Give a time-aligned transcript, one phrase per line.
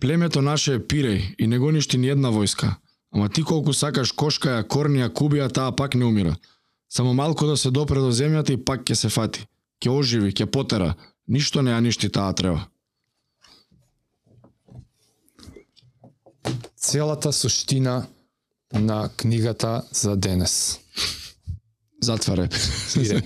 [0.00, 2.74] Племето наше е пиреј и не го ништи ни една војска.
[3.12, 6.36] Ама ти колку сакаш кошкаја, корнија, кубија, таа пак не умира.
[6.88, 9.44] Само малку да се допре до земјата и пак ќе се фати.
[9.82, 10.94] Ќе оживи, ќе потера.
[11.28, 12.66] Ништо не ја ништи таа трева.
[16.76, 18.06] Целата суштина
[18.72, 20.80] на книгата за денес.
[22.02, 22.48] Затваре.
[22.96, 23.22] Иде.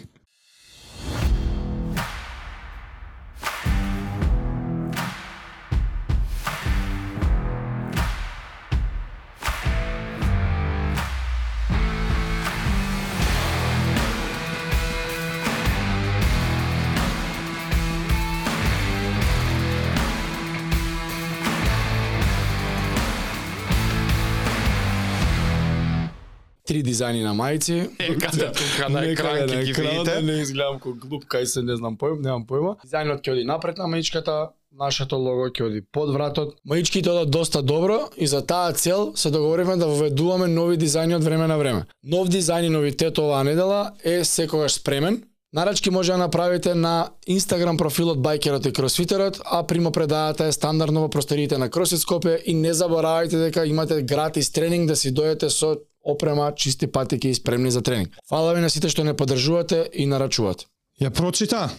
[26.95, 27.91] Дизајни на мајци.
[27.99, 30.21] Некаде тука на екран ќе ги видите.
[30.23, 32.77] Не изгледам како глуп, кај се не знам појм, немам појма.
[32.87, 34.39] Дизајнот ќе оди напред на маичката,
[34.79, 36.57] нашето лого ќе оди под вратот.
[36.65, 41.25] Маичките одат доста добро и за таа цел се договоривме да воведуваме нови дизајни од
[41.25, 41.87] време на време.
[42.03, 45.23] Нов дизајн и новитет оваа недела е секогаш спремен.
[45.55, 51.09] Нарачки може да направите на Инстаграм профилот Байкерот и Кросфитерот, а примопредажата е стандардно во
[51.09, 55.77] просториите на Кросфит Скопје и не заборавајте дека имате гратис тренинг да си дојдете со
[56.05, 58.17] опрема, чисти патики и спремни за тренинг.
[58.29, 60.67] Фала ви на сите што не поддржувате и нарачувате.
[61.01, 61.71] Ја прочита.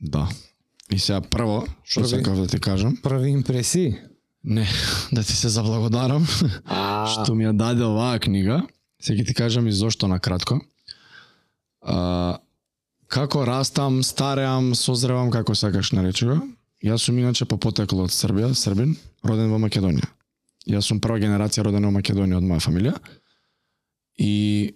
[0.00, 0.28] Да.
[0.90, 2.10] И сега прво, што Први.
[2.10, 3.94] сакав да ти кажам, Први импресии.
[4.44, 4.66] не,
[5.12, 6.26] да ти се заблагодарам
[7.12, 8.62] што ми ја даде оваа книга.
[9.02, 10.60] Сега ќе ти кажам и зошто на кратко.
[11.82, 12.38] А,
[13.08, 16.40] како растам, стареам, созревам, како сакаш наречи го.
[16.84, 20.08] Јас сум иначе по потекло од Србија, Србин, роден во Македонија.
[20.68, 22.94] Јас сум прва генерација родена во Македонија од моја фамилија.
[24.18, 24.74] И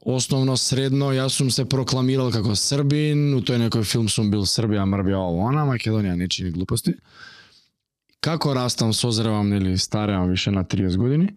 [0.00, 4.86] основно средно јас сум се прокламирал како Србин, у тој некој филм сум бил Србија,
[4.88, 6.94] Мрбија, ово, она, Македонија не чини глупости.
[8.20, 11.28] Како растам, созревам, нели, стареам више на 30 години,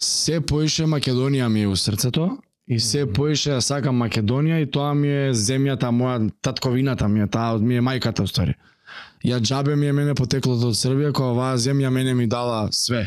[0.00, 4.94] се поише Македонија ми е у срцето и се поише ја сакам Македонија и тоа
[4.94, 8.54] ми е земјата моја, татковината ми е, таа ми е мајката уствари.
[9.24, 13.06] Ја џабе ми е мене потеклото од Србија, кога оваа земја мене ми дала све.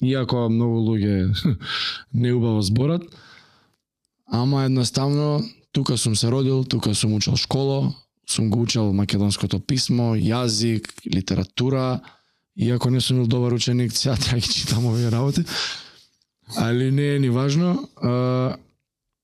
[0.00, 1.30] Иако многу луѓе
[2.12, 3.02] не убаво зборат,
[4.26, 7.94] ама едноставно тука сум се родил, тука сум учел школа,
[8.30, 12.00] сум го учел македонското писмо, јазик, литература,
[12.56, 15.44] иако не сум бил добар ученик, сега треба да ги читам овие работи.
[16.56, 17.88] Али не е ни важно.
[18.02, 18.56] А,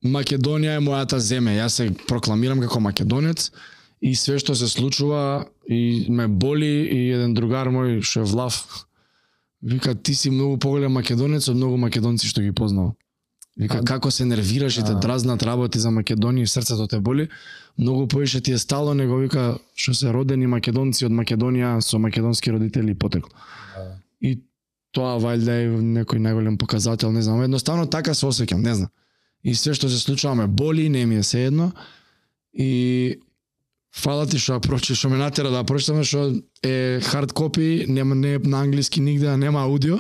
[0.05, 1.65] Македонија е мојата земја.
[1.65, 3.51] Јас се прокламирам како македонец
[4.01, 8.86] и све што се случува и ме боли и еден другар мој што е влав
[9.63, 12.95] вика ти си многу поголем македонец од многу македонци што ги познав.
[13.57, 17.29] Вика А, како се нервираш и те дразнат работи за Македонија и срцето те боли,
[17.79, 22.53] многу поише ти е стало него вика што се родени македонци од Македонија со македонски
[22.53, 23.33] родители и потекло.
[24.21, 24.43] И
[24.93, 28.93] тоа вајде е некој најголем показател, не знам, едноставно така се осеќам, не знам.
[29.43, 31.73] И све што се случува ме боли, не ми е sejedno.
[32.53, 33.21] И
[33.97, 36.29] фала ти што ја прочи, што ме натера да прочитам, што
[36.67, 39.99] е хард копи, нема не на англиски нигде, нема аудио.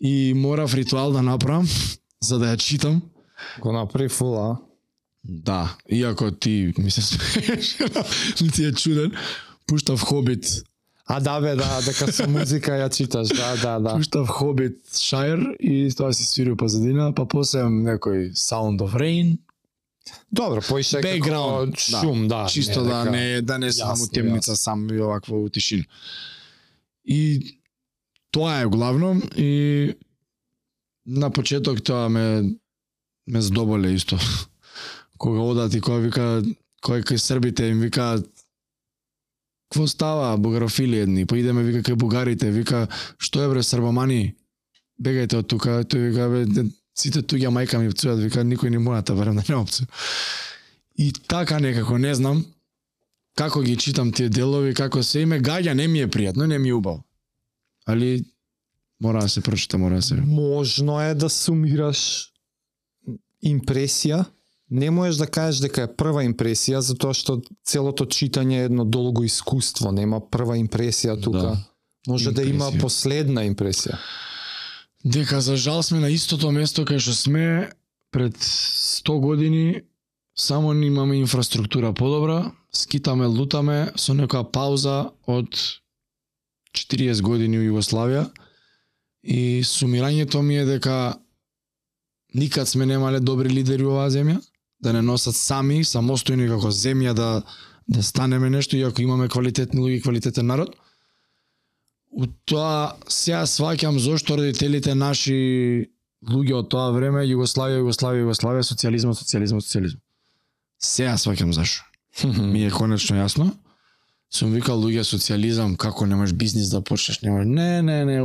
[0.00, 1.68] И морав ритуал да направам
[2.22, 3.02] за да ја читам.
[3.60, 4.56] Го направи фул, а?
[5.24, 7.76] Да, иако ти ми се смееш,
[8.54, 9.12] ти е чуден,
[9.66, 10.64] пуштав Хобит
[11.12, 13.96] А да бе, да, дека со музика ја читаш, да, да, да.
[13.98, 19.40] Пуштав Хобит Шајер и тоа си свири у позадина, па после некој Sound of Rain,
[20.30, 22.46] Добро, поише како шум, да.
[22.48, 25.84] чисто да дека- не да не сам у Јасно, темница сам и овакво у тишина.
[27.04, 27.56] И
[28.30, 29.94] тоа е главно и
[31.06, 32.56] на почеток тоа ме
[33.26, 34.18] ме здоболе исто.
[35.18, 36.42] Кога одат и кога вика
[36.82, 38.22] кој кај србите им вика
[39.70, 42.88] Кво става, бугарофили едни, па идеме вика кај бугарите, вика
[43.18, 44.34] што е бре србомани?
[44.98, 46.64] Бегајте од тука, тој вика бе
[47.00, 49.86] сите туѓа мајка ми пцуат, вика никој не мојата барем да не опцу.
[51.00, 52.44] И така некако не знам
[53.38, 56.68] како ги читам тие делови, како се име гаѓа, не ми е пријатно, не ми
[56.68, 57.02] е убаво.
[57.88, 58.24] Али
[59.00, 60.14] мора да се прочита, мора да се.
[60.14, 62.02] Можно е да сумираш
[63.44, 64.24] импресија.
[64.70, 69.24] Не можеш да кажеш дека е прва импресија, затоа што целото читање е едно долго
[69.26, 71.38] искуство, нема прва импресија тука.
[71.38, 71.56] Да.
[72.08, 72.80] Може да има Импресија.
[72.80, 73.98] последна импресија.
[75.04, 77.70] Дека за жал сме на истото место кај што сме
[78.12, 79.82] пред 100 години,
[80.36, 85.56] само не имаме инфраструктура подобра, скитаме, лутаме со некоја пауза од
[86.76, 88.28] 40 години у Југославија
[89.22, 91.16] и сумирањето ми е дека
[92.34, 94.38] никад сме немале добри лидери во оваа земја,
[94.80, 97.42] да не носат сами, самостојни како земја да
[97.90, 100.76] да станеме нешто, иако имаме квалитетни луѓе и квалитетен народ
[102.10, 105.90] у тоа сега сваќам зошто родителите наши
[106.26, 110.02] луѓе од тоа време Југославија, Југославија, Југославија, социјализмот, социјализмот, социјализмот.
[110.80, 111.84] Сега сваќам зашо.
[112.52, 113.52] Ми е конечно јасно.
[114.30, 117.48] Сум викал луѓе социјализам, како немаш бизнис да почнеш, немаш.
[117.50, 118.18] Не, не, не,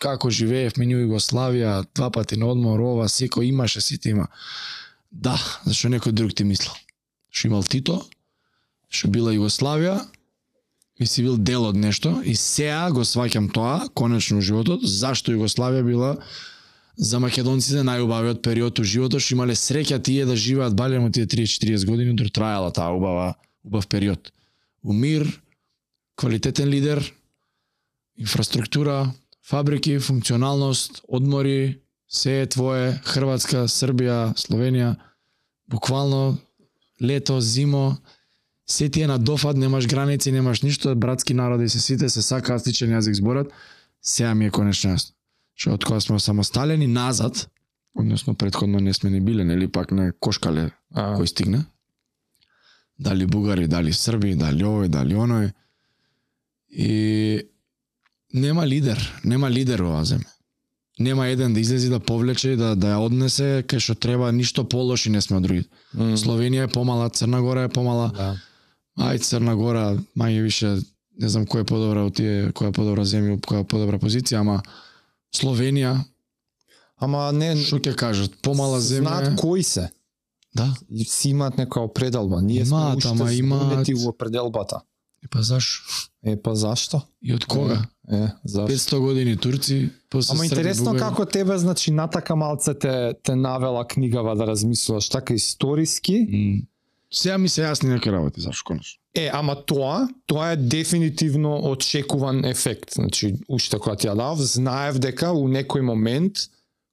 [0.00, 4.28] како живеевме ние Југославија, два пати на одмор, ова, секој имаше, сите има.
[5.10, 5.36] Да,
[5.66, 6.72] зашо некој друг ти мислел.
[7.30, 7.98] Што имал Тито,
[8.88, 9.98] што била Југославија,
[11.00, 15.32] и си бил дел од нешто и сега го сваќам тоа, конечно у животот, зашто
[15.32, 16.10] Југославија била
[17.00, 21.86] за македонците најубавиот период у животот, што имале среќа тие да живеат балемо тие 30-40
[21.88, 24.32] години, дор траела таа убава, убав период.
[24.84, 25.24] У мир,
[26.16, 27.00] квалитетен лидер,
[28.18, 34.96] инфраструктура, фабрики, функционалност, одмори, се е твое, Хрватска, Србија, Словенија,
[35.70, 36.36] буквално
[37.00, 37.96] лето, зимо,
[38.70, 42.90] се тие на дофат, немаш граници, немаш ништо, братски народи се сите, се сакаат стичен
[42.94, 43.50] јазик зборат,
[44.02, 45.12] сега ми е конечно јасно.
[45.58, 47.48] Што од кога сме самосталени назад,
[47.98, 51.64] односно предходно не сме ни биле, нели пак не кошкале А, кој стигне.
[52.98, 55.50] Дали бугари, дали срби, дали овој, дали оној.
[56.70, 57.42] И
[58.32, 60.30] нема лидер, нема лидер во земја.
[61.00, 65.10] Нема еден да излези да повлече, да да ја однесе кај што треба, ништо полоши
[65.10, 65.68] не сме од другите.
[65.94, 68.12] м, Словенија е помала, Црна Гора е помала.
[68.16, 68.36] да.
[69.00, 70.76] Ај Црна Гора, мање више,
[71.16, 74.40] не знам кој е подобра од тие, која е подобра земја, која е подобра позиција,
[74.40, 74.60] ама
[75.32, 75.96] Словенија,
[76.98, 79.00] Ама не што ќе кажат, помала земја.
[79.00, 79.88] знаат е- кои се.
[80.54, 80.74] Да.
[81.02, 82.42] Си имаат нека определба.
[82.42, 84.80] Ние сме уште ама имаат- во определбата.
[85.22, 85.80] И па зашо?
[86.22, 87.00] Е, па зашто?
[87.22, 87.86] И од кога?
[88.06, 88.68] Е, зашто?
[88.68, 90.98] 500 години турци, после Ама интересно бугари.
[91.00, 96.16] како тебе, значи, натака малце те, те навела книгава да размислуваш така историски.
[96.22, 96.66] М.
[97.14, 99.00] Сега ми се јасни некои работи, зашто конечно.
[99.14, 102.94] Е, ама тоа, тоа е дефинитивно очекуван ефект.
[102.94, 106.46] Значи, уште кога ти ја дав, знаев дека у некој момент,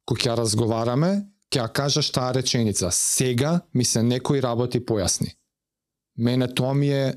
[0.10, 2.90] кога ќе разговараме, ќе ја кажеш таа реченица.
[2.92, 5.36] Сега ми се некои работи појасни.
[6.18, 7.14] Мене тоа ми е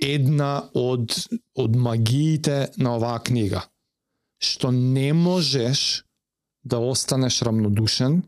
[0.00, 1.12] една од,
[1.54, 3.66] од магиите на оваа книга.
[4.40, 6.04] Што не можеш
[6.64, 8.22] да останеш рамнодушен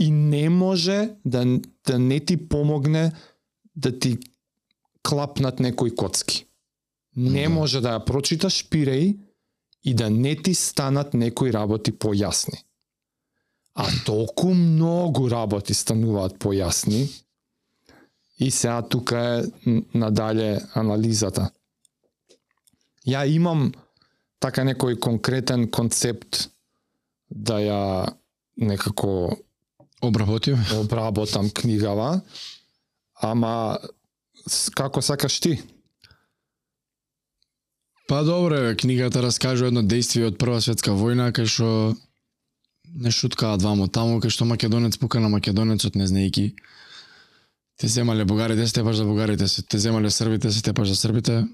[0.00, 3.12] и не може да, да не ти помогне
[3.76, 4.18] да ти
[5.08, 6.46] клапнат некои коцки.
[7.16, 7.50] Не Да.
[7.50, 9.18] може да ја прочиташ пиреј
[9.84, 12.64] и да не ти станат некои работи појасни.
[13.74, 17.08] А толку многу работи стануваат појасни.
[18.38, 21.50] И сега тука е надале анализата.
[23.06, 23.72] Ја имам
[24.38, 26.48] така некој конкретен концепт
[27.30, 28.14] да ја
[28.56, 29.36] некако
[30.00, 30.58] Обработив.
[30.72, 32.20] обработам книгава,
[33.20, 33.78] ама
[34.74, 35.62] како сакаш ти?
[38.08, 41.68] Па добро е, книгата раскажува едно действие од Прва светска војна кај што
[42.90, 46.54] не шуткаат вамо таму, кај што македонец пука на македонецот не знаејки.
[47.78, 51.44] Те земале бугарите, се тепаш за бугарите, се те земале србите, се тепаш за србите.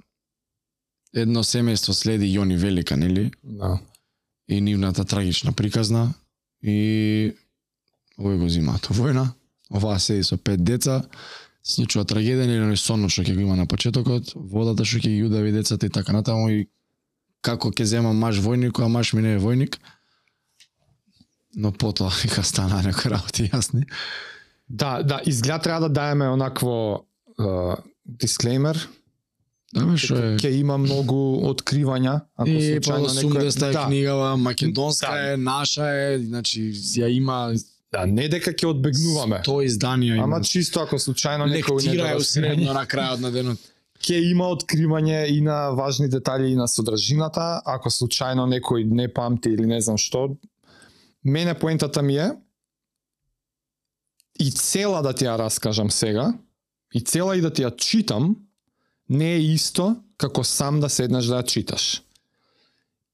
[1.12, 3.30] Едно семејство следи Јони Велика, нели?
[3.42, 3.78] Да.
[4.48, 6.14] и нивната трагична приказна
[6.62, 7.34] и
[8.18, 9.26] овој го зимаат во војна.
[9.70, 11.02] Оваа седи со пет деца,
[11.62, 15.16] се случува трагедија или оној сонот што ќе го има на почетокот, водата што ќе
[15.16, 16.66] ги удави децата и така натаму и
[17.42, 19.80] како ќе зема маж војник, а маж ми не е војник.
[21.56, 23.86] Но потоа вика стана некои работи јасни.
[24.68, 27.06] Да, да, изгледа треба да даеме онакво
[27.38, 28.78] uh, дисклеймер.
[29.74, 30.34] Да, што е...
[30.40, 35.32] Ќе има многу откривања, ако случајно па некој 80 е книгава, македонска Да.
[35.32, 37.50] е, наша е, значи ја има
[37.92, 39.40] да, не дека ќе одбегнуваме.
[39.46, 40.24] 100 изданија има.
[40.26, 43.58] Ама чисто ако случајно некој не лектира е усредно на крајот на денот.
[44.02, 49.54] ќе има откривање и на важни детали и на содржината, ако случајно некој не памти
[49.54, 50.36] или не знам што.
[51.24, 52.30] Мене поентата ми е
[54.38, 56.34] и цела да ти ја раскажам сега,
[56.94, 58.36] и цела и да ти ја читам,
[59.08, 62.02] не е исто како сам да седнеш да ја читаш.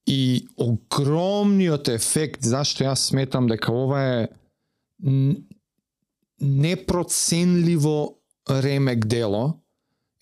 [0.07, 4.29] И огромниот ефект зашто јас сметам дека ова е
[6.41, 8.19] непроценливо
[8.51, 9.63] ремек дело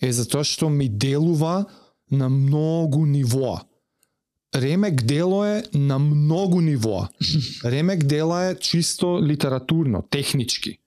[0.03, 1.67] е затоа што ми делува
[2.11, 3.61] на многу нивоа.
[4.55, 7.09] Ремек дело е на многу нивоа.
[7.65, 10.79] Ремек дела е чисто литературно, технички.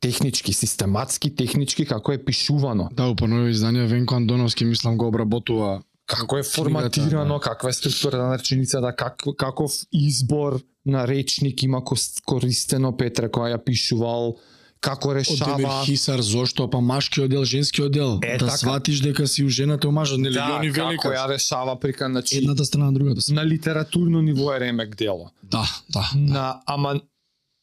[0.00, 2.88] Технички, систематски, технички, како е пишувано.
[2.92, 7.40] Да, упонови изданија Венко Андоновски мислам го обработува Како е форматирано, да.
[7.40, 11.82] каква е структура на реченицата, как, каков избор на речник има
[12.24, 14.36] користено Петре која ја пишувал,
[14.80, 18.56] како решава Демир Хисар, зошто, па машки одел, женски одел, Е, да така.
[18.56, 21.08] сватиш дека си у жената омажа, нели, да, како Велика.
[21.08, 23.40] ја решава прика значи Едната страна на другата страна.
[23.40, 25.30] на литературно ниво е ремек дело.
[25.42, 26.10] Да, да.
[26.14, 27.00] На ама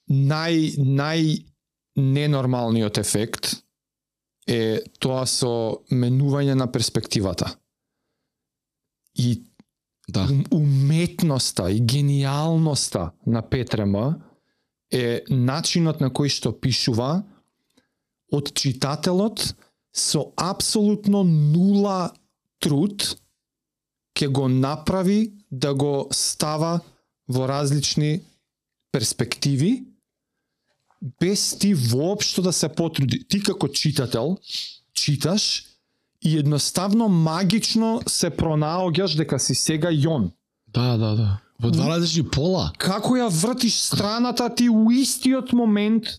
[0.09, 1.43] нај нај
[1.97, 3.55] ненормалниот ефект
[4.47, 5.51] е тоа со
[5.91, 7.55] менување на перспективата.
[9.15, 9.41] И
[10.07, 10.27] Да.
[10.29, 14.21] ум- уметноста и гениалноста на Петрема,
[14.91, 17.23] е начинот на кој што пишува
[18.31, 19.55] од читателот
[19.95, 22.13] со апсолутно нула
[22.61, 23.17] труд
[24.15, 26.79] ќе го направи да го става
[27.27, 28.21] во различни
[28.91, 29.83] перспективи
[31.19, 33.27] без ти воопшто да се потруди.
[33.27, 34.37] Ти како читател
[34.93, 35.65] читаш
[36.25, 40.31] и едноставно магично се пронаоѓаш дека си сега Јон.
[40.73, 41.29] Да, да, да.
[41.61, 42.71] Во два различни пола.
[42.77, 46.17] Како ја вртиш страната ти у истиот момент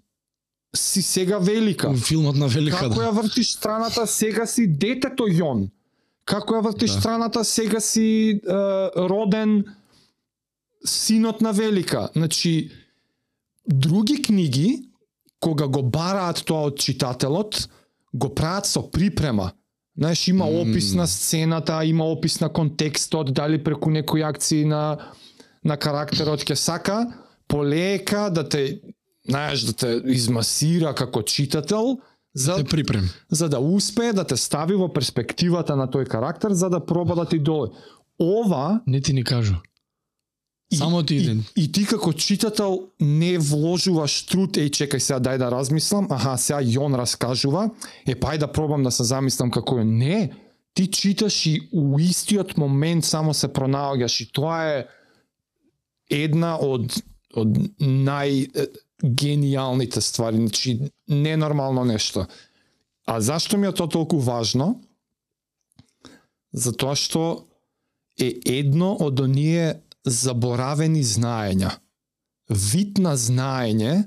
[0.76, 1.92] си сега велика.
[1.94, 2.78] Филмот на Велика.
[2.86, 3.08] Како да.
[3.08, 5.68] ја вртиш страната сега си детето Јон.
[6.25, 7.00] Како ја вртиш Да.
[7.00, 8.52] страната сега си е,
[8.96, 9.64] роден
[10.84, 12.08] синот на Велика.
[12.16, 12.70] Значи
[13.66, 14.88] други книги
[15.40, 17.68] кога го бараат тоа од читателот,
[18.14, 19.52] го прават со припрема.
[19.98, 24.98] Знаеш, има опис на сцената, има опис на контекстот, дали преку некои акции на
[25.66, 27.06] на карактерот ќе сака
[27.48, 28.80] полека да те
[29.28, 31.98] знаеш да те измасира како читател
[32.34, 33.08] за Те припрем.
[33.30, 37.24] за да успее да те стави во перспективата на тој карактер за да проба да
[37.26, 37.72] ти дојде.
[38.20, 39.54] Ова Не ти ни кажу.
[40.70, 45.38] И- Само ти и, и ти како читател не вложуваш труд, еј чекај сега дај
[45.38, 47.70] да размислам, аха сега Јон раскажува,
[48.06, 49.85] е пај да пробам да се замислам како е.
[49.85, 50.32] Не,
[50.75, 54.87] ти читаш и у истиот момент само се пронаоѓаш и тоа е
[56.11, 56.92] една од
[57.37, 57.49] од
[57.80, 58.66] нај е,
[59.04, 62.26] гениалните ствари, значи ненормално нешто.
[63.06, 64.80] А зашто ми е тоа толку важно?
[66.52, 67.44] Затоа што
[68.18, 69.75] е едно од оние
[70.06, 71.76] заборавени знаења.
[72.48, 74.04] Вид на знаење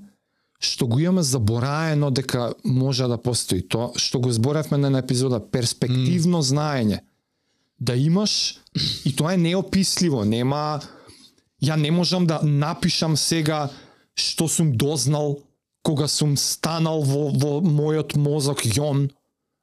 [0.59, 3.61] што го имаме забораено дека може да постои.
[3.63, 6.99] Тоа што го зборевме на епизода, перспективно знаење.
[7.79, 8.59] Да имаш,
[9.07, 10.81] и тоа е неописливо, нема
[11.63, 13.69] ја не можам да напишам сега
[14.15, 15.39] што сум дознал
[15.83, 19.07] кога сум станал во, во мојот мозок Јон,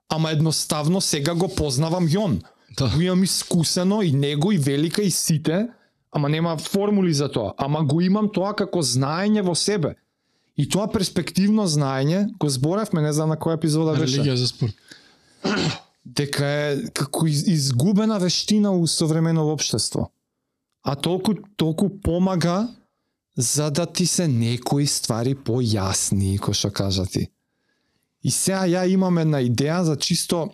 [0.09, 2.41] ама едноставно сега го познавам Јон.
[2.77, 2.89] Да.
[2.95, 5.69] Го имам искусено и него и велика и сите,
[6.17, 9.95] ама нема формули за тоа, ама го имам тоа како знаење во себе.
[10.57, 14.73] И тоа перспективно знаење, го зборевме, не знам на која епизода беше Религија за спорт.
[16.07, 20.09] дека е како из, изгубена вештина у современо општество.
[20.83, 22.69] А толку толку помага
[23.37, 27.27] за да ти се некои ствари појасни, кој што кажа ти.
[28.25, 30.49] И сега ја имам една идеја за чисто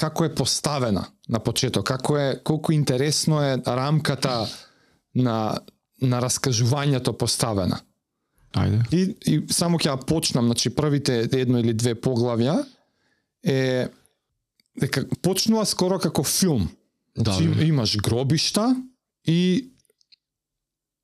[0.00, 4.48] како е поставена на почеток, како е колку интересно е рамката
[5.14, 5.60] на
[6.00, 7.76] на раскажувањето поставена.
[8.56, 8.78] Ајде.
[8.96, 12.62] И, и само ќе ја почнам, значи првите едно или две поглавја
[13.44, 13.88] е
[14.80, 16.70] дека почнува скоро како филм.
[17.16, 17.66] Да, Значи, бе.
[17.66, 18.76] имаш гробишта
[19.26, 19.68] и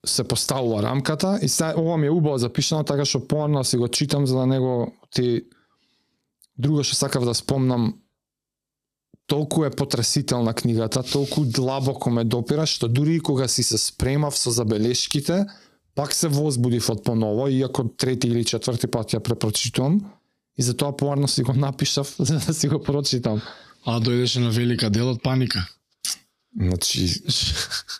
[0.07, 3.89] се поставува рамката и сега ова ми е убаво запишано така што поано си го
[3.89, 5.43] читам за да него ти
[6.59, 7.99] друго што сакав да спомнам
[9.27, 14.39] толку е потресителна книгата, толку длабоко ме допира што дури и кога си се спремав
[14.39, 15.47] со забелешките,
[15.95, 20.01] пак се возбудив од поново, иако трети или четврти пат ја препрочитувам,
[20.59, 23.43] и затоа поарно си го напишав за да си го прочитам.
[23.87, 25.67] А дојдеше на велика дел од паника.
[26.57, 27.05] Значи,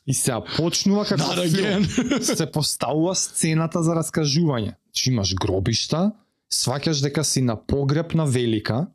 [0.07, 1.85] и сега почнува како филм.
[1.85, 2.23] again.
[2.23, 4.75] се поставува сцената за раскажување.
[4.93, 6.13] Че имаш гробишта,
[6.51, 8.87] сваќаш дека си на погреб на Велика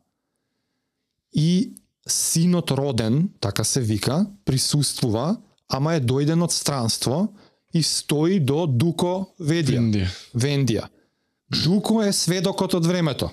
[1.32, 1.74] и
[2.08, 5.36] синот роден, така се вика, присуствува,
[5.68, 7.28] ама е дојден од странство
[7.74, 10.08] и стои до Дуко Ведија, Индија.
[10.34, 10.88] Вендија.
[11.64, 13.30] Дуко е сведокот од времето.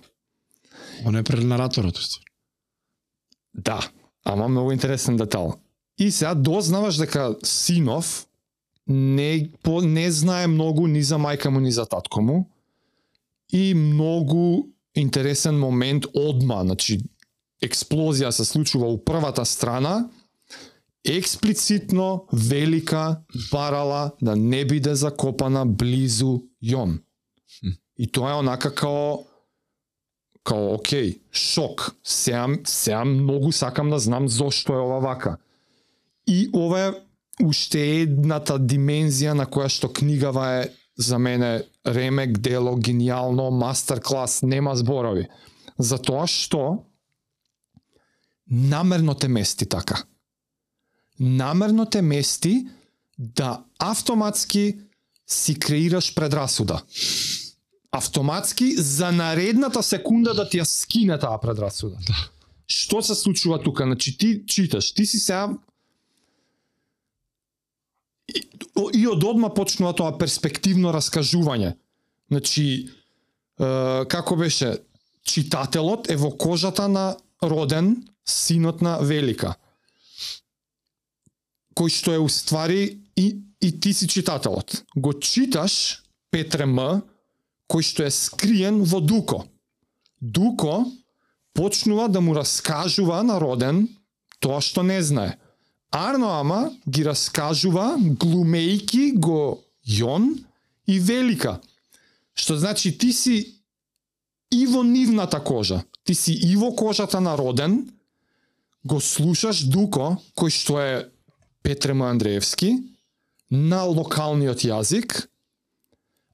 [1.05, 2.19] Он е исто.
[3.53, 3.89] Да,
[4.23, 5.55] ама многу интересен детал.
[5.97, 8.27] И сега дознаваш дека синов
[8.87, 12.49] не, по, не знае многу ни за мајка му, ни за татко му.
[13.53, 16.99] И многу интересен момент одма, значи
[17.63, 20.09] експлозија се случува у првата страна,
[21.05, 26.99] експлицитно Велика барала да не биде закопана близу Јон.
[27.97, 29.25] И тоа е онака као
[30.43, 31.95] као окей, шок.
[32.03, 35.37] Сега, сега многу сакам да знам зошто е ова вака.
[36.27, 36.93] И ова е
[37.43, 44.41] уште едната димензија на која што книгава е за мене ремек дело гениално, мастер клас,
[44.43, 45.27] нема зборови.
[45.79, 46.83] Затоа што
[48.51, 50.03] намерно те мести така.
[51.19, 52.67] Намерно те мести
[53.17, 54.75] да автоматски
[55.27, 56.81] си креираш предрасуда.
[57.91, 61.97] Автоматски за наредната секунда да ти ја скине таа предрасуда.
[62.07, 62.17] Да.
[62.69, 63.83] Што се случува тука?
[63.83, 65.49] Значи ти читаш, ти си сега
[68.29, 68.45] и,
[68.93, 71.73] и од одма почнува тоа перспективно раскажување.
[72.29, 72.89] Значи,
[73.59, 74.77] е, како беше,
[75.25, 77.97] читателот е во кожата на роден
[78.29, 79.55] синот на Велика,
[81.75, 84.83] кој што е уствари и, и ти си читателот.
[84.95, 87.01] Го читаш Петре М,
[87.69, 89.45] кој што е скриен во Дуко.
[90.21, 90.85] Дуко
[91.53, 93.87] почнува да му раскажува на роден
[94.39, 95.37] тоа што не знае.
[95.91, 100.35] Арно Ама ги раскажува глумејки го Јон
[100.87, 101.59] и Велика.
[102.35, 103.37] Што значи ти си
[104.51, 105.81] и во нивната кожа.
[106.03, 107.89] Ти си и во кожата на роден,
[108.83, 110.93] го слушаш Дуко, кој што е
[111.63, 112.77] Петре Андреевски,
[113.49, 115.27] на локалниот јазик,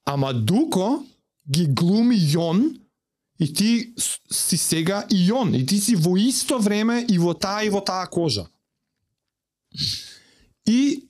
[0.06, 1.04] ама Дуко
[1.48, 2.76] ги глуми Јон
[3.40, 3.94] и ти
[4.32, 7.82] си сега и Јон, и ти си во исто време и во таа и во
[7.82, 8.48] таа кожа.
[10.66, 11.08] И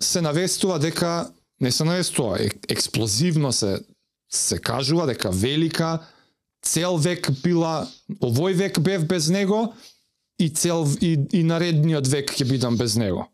[0.00, 3.80] се навестува дека не се навестува, експлозивно се
[4.34, 6.06] се кажува дека велика
[6.62, 7.86] цел век била
[8.20, 9.74] овој век бев без него
[10.38, 13.28] и цел и, и наредниот век ќе бидам без него.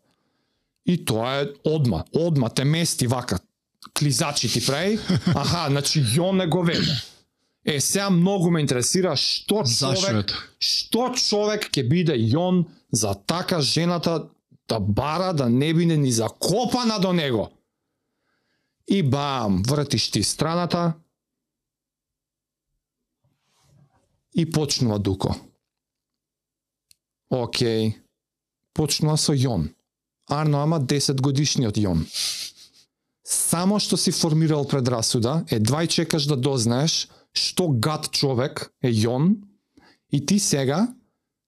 [0.85, 3.39] И тоа е одма, одма те мести вака.
[3.97, 4.99] Клизачи ти прави.
[5.35, 7.01] Аха, значи Јон не го веде.
[7.65, 14.29] Е, сега многу ме интересира што човек, што човек ќе биде Јон за така жената
[14.69, 17.49] да бара да не биде ни закопана до него.
[18.87, 20.93] И бам, вртиш ти страната
[24.35, 25.50] и почнува Дуко.
[27.31, 27.93] Океј,
[28.75, 29.69] почнува со Јон.
[30.27, 32.03] Арно ама 10 годишниот Јон.
[33.23, 39.37] Само што си формирал предрасуда, едва и чекаш да дознаеш што гад човек е Јон
[40.11, 40.91] и ти сега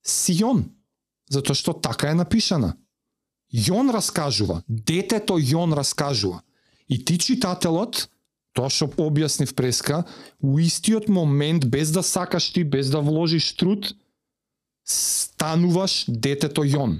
[0.08, 0.64] си Јон.
[1.28, 2.78] Затоа што така е напишана.
[3.52, 6.42] Јон раскажува, детето Јон раскажува.
[6.88, 8.08] И ти читателот,
[8.56, 10.06] тоа што објаснив преска,
[10.40, 13.96] у истиот момент, без да сакаш ти, без да вложиш труд,
[14.86, 17.00] стануваш детето Јон.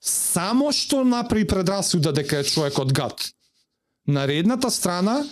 [0.00, 3.30] Само што направи предрасуда дека е човекот гад.
[4.06, 5.24] Наредната страна,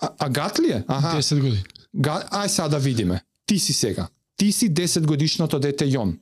[0.00, 0.84] а, а гад ли е?
[0.88, 1.16] Аха.
[1.18, 1.64] 10 години.
[1.94, 3.20] Га, ај сега да видиме.
[3.46, 4.08] Ти си сега.
[4.36, 6.16] Ти си 10 годишното дете Јон.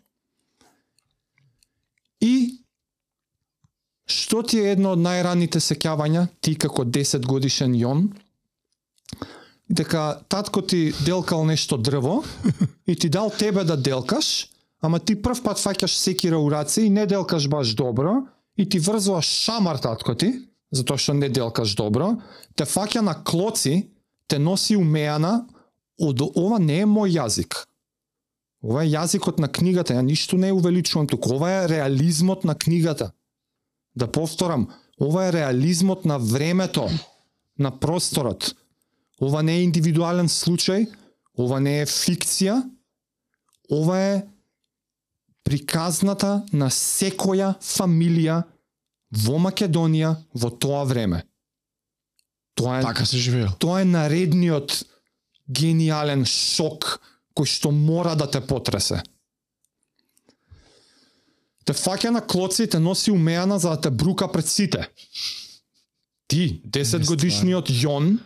[2.21, 2.61] И
[4.11, 8.09] што ти е едно од најраните сеќавања, ти како 10 годишен Јон,
[9.71, 12.25] дека татко ти делкал нешто дрво
[12.87, 14.49] и ти дал тебе да делкаш,
[14.83, 18.79] ама ти прв пат фаќаш секира у раце и не делкаш баш добро и ти
[18.79, 22.17] врзува шамар татко ти, затоа што не делкаш добро,
[22.59, 23.91] те фаќа на клоци,
[24.27, 25.47] те носи умеана,
[26.01, 27.65] од ова не е мој јазик.
[28.63, 33.13] Ова е јазикот на книгата, ја ништо не увеличувам тука, ова е реализмот на книгата.
[33.95, 34.69] Да повторам,
[35.01, 36.89] ова е реализмот на времето,
[37.59, 38.55] на просторот.
[39.21, 40.87] Ова не е индивидуален случај,
[41.39, 42.61] ова не е фикција,
[43.71, 44.15] ова е
[45.45, 48.43] приказната на секоја фамилија
[49.27, 51.25] во Македонија во тоа време.
[52.55, 53.53] Тоа е Така се живеел.
[53.59, 54.85] тоа е наредниот
[55.49, 57.01] гениален шок
[57.35, 59.03] кој што мора да те потресе.
[61.65, 64.89] Те фаќа на клоци и те носи умеана за да те брука пред сите.
[66.27, 68.19] Ти, 10 годишниот Јон,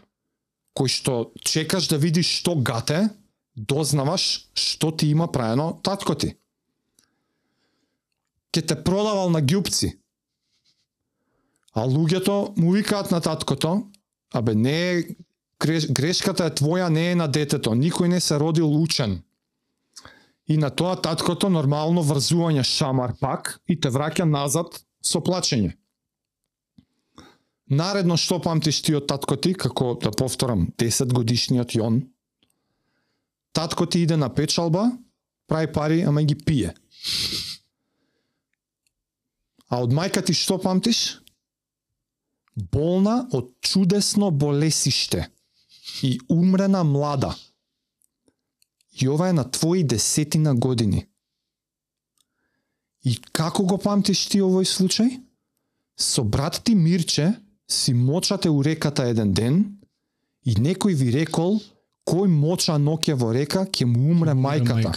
[0.75, 3.09] кој што чекаш да видиш што гате,
[3.57, 6.35] дознаваш што ти има праено татко ти.
[8.51, 9.95] Ке те продавал на гјупци.
[11.75, 13.87] А луѓето му викаат на таткото,
[14.33, 15.03] абе не е
[15.91, 17.75] грешката е твоја, не е на детето.
[17.75, 19.23] Никој не се родил учен.
[20.47, 25.75] И на тоа таткото нормално врзување шамар пак и те враќа назад со плачење.
[27.71, 32.03] Наредно што памтиш ти од татко ти, како да повторам, 10 годишниот Јон,
[33.57, 34.91] татко ти иде на печалба,
[35.49, 36.75] прави пари, ама ги пие.
[39.69, 41.21] А од мајка ти што памтиш?
[42.55, 45.31] Болна од чудесно болесиште
[46.03, 47.33] и умрена млада.
[49.01, 51.07] И ова е на твои десетина години.
[53.05, 55.17] И како го памтиш ти овој случај?
[55.97, 57.33] Со брат ти Мирче
[57.71, 59.63] си мочате у реката еден ден
[60.45, 61.61] и некој ви рекол
[62.05, 64.93] кој моча ноќе во река ќе му умре мајката.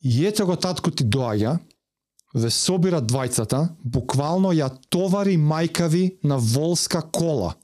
[0.00, 1.58] И ете го татко ти доаѓа,
[2.34, 7.56] ве собира двајцата, буквално ја товари мајка ви на волска кола.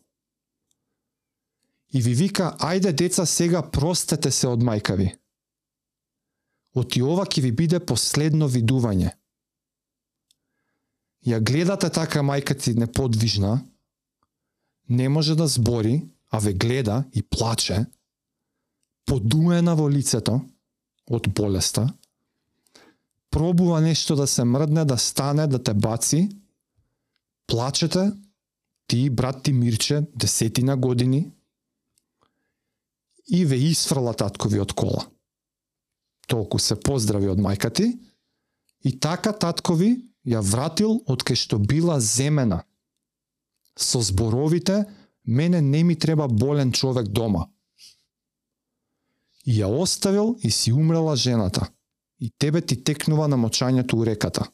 [1.95, 5.13] И ви вика, ајде деца сега простете се од мајка ви.
[6.75, 9.15] Оти ова ќе ви биде последно видување.
[11.27, 13.65] Ја гледате така мајка ти неподвижна,
[14.89, 17.87] не може да збори, а ве гледа и плаче,
[19.07, 20.41] подуена во лицето
[21.11, 21.89] од болеста,
[23.31, 26.29] пробува нешто да се мрдне, да стане, да те баци,
[27.47, 28.13] плачете,
[28.87, 31.31] ти, брат ти Мирче, десетина години,
[33.29, 35.03] и ве исфрла таткови од кола.
[36.31, 37.99] Толку се поздрави од мајка ти,
[38.85, 42.65] и така таткови ја вратил од кај што била земена.
[43.77, 44.85] Со зборовите,
[45.25, 47.47] мене не ми треба болен човек дома.
[49.47, 51.71] И ја оставил и си умрела жената.
[52.19, 54.51] И тебе ти текнува на мочањето у реката.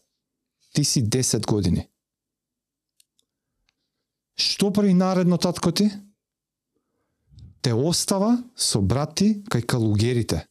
[0.74, 1.88] Ти си 10 години.
[4.37, 5.90] Што прави наредно татко ти?
[7.62, 10.46] Те остава со брати кај калугерите.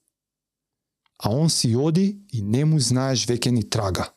[1.17, 4.13] А он си оди и не му знаеш веќе ни трага.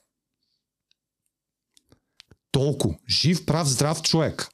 [2.54, 4.48] Толку, жив, прав, здрав човек.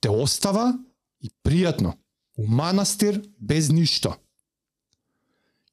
[0.00, 0.74] Те остава
[1.22, 1.94] и пријатно.
[2.36, 4.16] У манастир без ништо.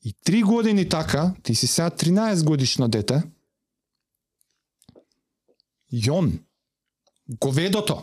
[0.03, 3.23] И три години така, ти си сега 13 годишно дете,
[5.93, 6.31] Јон,
[7.29, 7.99] говедото,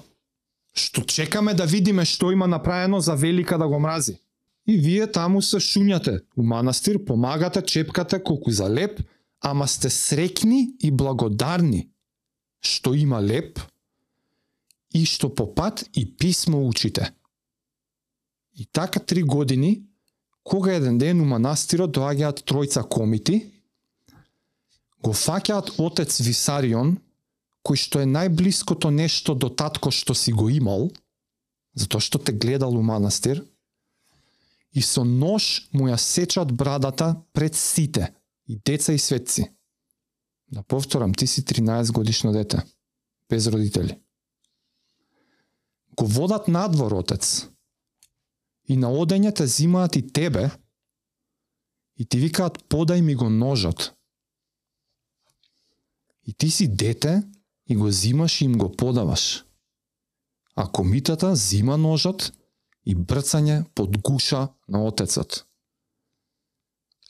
[0.75, 4.19] што чекаме да видиме што има направено за Велика да го мрази.
[4.67, 9.01] И вие таму се шуњате, у манастир помагате, чепкате колку за леп,
[9.41, 11.90] ама сте срекни и благодарни
[12.61, 13.61] што има леп
[14.93, 17.13] и што по пат и писмо учите.
[18.55, 19.83] И така три години,
[20.43, 23.47] кога еден ден у манастирот доаѓаат тројца комити,
[25.03, 26.99] го фаќаат отец Висарион,
[27.65, 30.91] кој што е најблиското нешто до татко што си го имал,
[31.75, 33.45] затоа што те гледал у манастир,
[34.73, 38.13] и со нож му ја сечат брадата пред сите,
[38.47, 39.51] и деца и светци.
[40.53, 42.63] Да повторам, ти си 13 годишно дете,
[43.29, 44.01] без родители.
[45.97, 47.49] Го водат надвор отец,
[48.69, 50.51] и на одење те зимаат и тебе,
[51.99, 53.93] и ти викаат подај ми го ножот.
[56.27, 57.23] И ти си дете
[57.67, 59.45] и го зимаш и им го подаваш.
[60.55, 62.33] А комитата зима ножот
[62.87, 65.45] и брцање под гуша на отецот.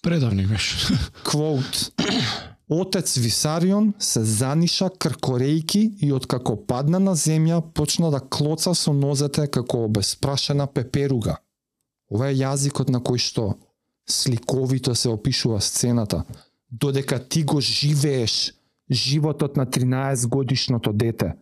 [0.02, 0.94] Предавник беше.
[1.24, 1.92] Квоут.
[2.72, 9.48] Отец Висарион се заниша кркорејки и откако падна на земја почна да клоца со нозете
[9.50, 11.40] како обеспрашена пеперуга.
[12.10, 13.46] Ова е јазикот на кој што
[14.06, 16.22] сликовито се опишува сцената,
[16.70, 18.54] додека ти го живееш
[18.90, 21.34] животот на 13 годишното дете.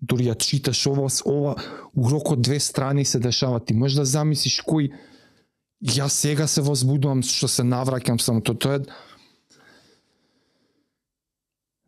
[0.00, 1.54] Дори ја читаш ова, ова
[1.94, 3.60] урок од две страни се дешава.
[3.60, 4.90] Ти можеш да замислиш кој
[5.86, 8.58] ја сега се возбудувам што се навраќам само тоа.
[8.58, 9.13] тоа е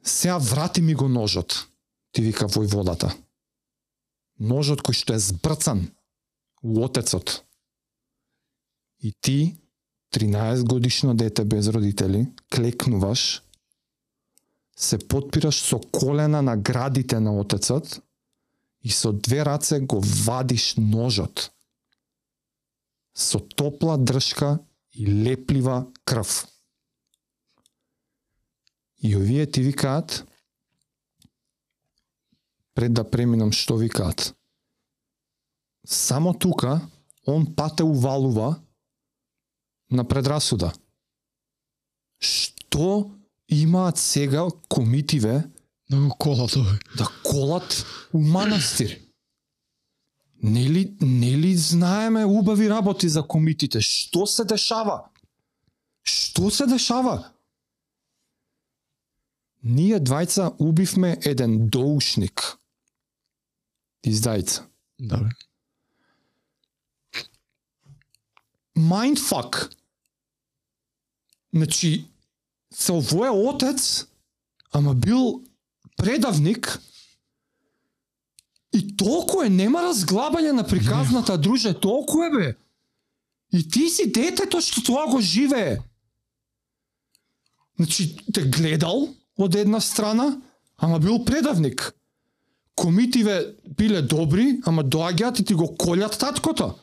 [0.07, 1.67] сеа врати ми го ножот,
[2.13, 3.11] ти вика војводата.
[4.39, 5.89] Ножот кој што е збрцан
[6.63, 7.43] у отецот,
[9.01, 9.57] и ти,
[10.15, 13.43] 13 годишно дете без родители, клекнуваш,
[14.77, 18.01] се подпираш со колена на градите на отецот
[18.83, 21.51] и со две раце го вадиш ножот.
[23.15, 24.59] Со топла дршка
[24.93, 26.47] и леплива крв.
[29.03, 30.25] И овие ти викаат,
[32.75, 34.35] пред да преминам што викаат,
[35.87, 36.81] само тука
[37.27, 38.57] он пате увалува
[39.91, 40.73] на предрасуда.
[42.19, 43.11] Што
[43.49, 45.45] имаат сега комитиве
[45.91, 46.79] да го колат овој?
[46.97, 48.99] да колат у манастир?
[50.43, 53.81] Нели, нели знаеме убави работи за комитите?
[53.81, 55.09] Што се дешава?
[56.03, 57.36] Што се дешава?
[59.67, 62.43] Ние двајца убивме еден доушник.
[64.07, 64.63] Издајца.
[64.99, 65.19] Да,
[68.77, 69.73] Mindfuck.
[71.53, 72.05] Значи,
[72.69, 74.05] се овој отец,
[74.71, 75.41] ама бил
[75.97, 76.69] предавник,
[78.77, 82.49] и толку е, нема разглабање на приказната, друже, толку е бе.
[83.53, 85.79] И ти си детето што тоа го живее.
[87.81, 90.41] Значи, те гледал од една страна,
[90.77, 91.93] ама бил предавник.
[92.77, 96.75] комитиве биле добри, ама доаѓаат и ти го колјат таткото.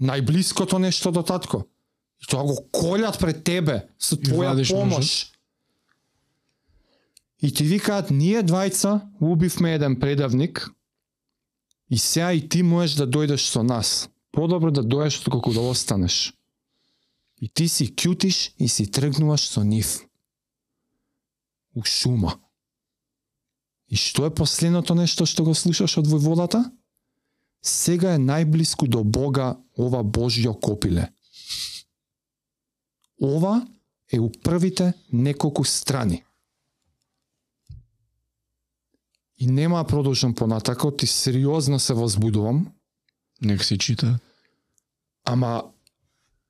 [0.00, 1.64] Најблиското нешто до татко.
[2.22, 5.32] И тоа го колјат пред тебе со твоја помош.
[7.42, 10.70] И ти викаат, ние двајца убивме еден предавник
[11.90, 14.08] и сега и ти можеш да дојдеш со нас.
[14.32, 16.34] Подобро да дојдеш отколку да останеш.
[17.40, 20.07] И ти си кјутиш и си тргнуваш со нив.
[21.74, 22.38] У шума.
[23.88, 26.64] И што е последното нешто што го слушаш од војводата?
[27.64, 31.08] Сега е најблиску до Бога ова Божјо копиле.
[33.20, 33.66] Ова
[34.12, 36.24] е у првите неколку страни.
[39.38, 42.72] И нема продолжам понатако, ти сериозно се возбудувам,
[43.42, 44.18] Нек се чита.
[45.24, 45.64] ама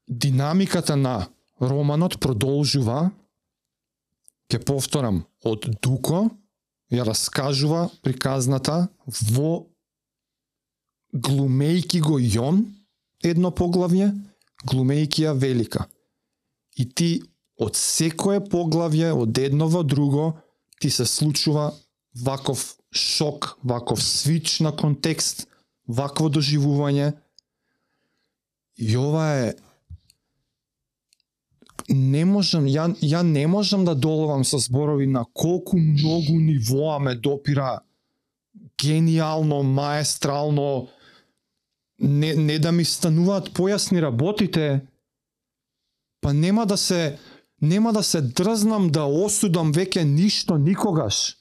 [0.09, 1.29] динамиката на
[1.63, 3.11] романот продолжува,
[4.49, 6.29] ќе повторам, од Дуко
[6.93, 8.87] ја раскажува приказната
[9.33, 9.69] во
[11.13, 12.65] глумејки го Јон
[13.25, 14.13] едно поглавје,
[14.65, 15.87] глумејки ја Велика.
[16.77, 17.23] И ти
[17.59, 20.39] од секое поглавје, од едно во друго,
[20.81, 21.73] ти се случува
[22.25, 25.47] ваков шок, ваков свич на контекст,
[25.87, 27.13] вакво доживување.
[28.79, 29.57] И ова е
[31.89, 37.15] не можам, ја, ја не можам да доловам со зборови на колку многу нивоа ме
[37.15, 37.81] допира
[38.83, 40.89] гениално, маестрално,
[41.99, 44.81] не, не да ми стануваат појасни работите,
[46.21, 47.19] па нема да се
[47.61, 51.35] нема да се дрзнам да осудам веќе ништо никогаш.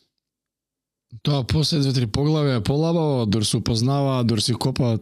[1.23, 4.97] Тоа после две-три поглавја е полабаво, дор се упознава, дор си копа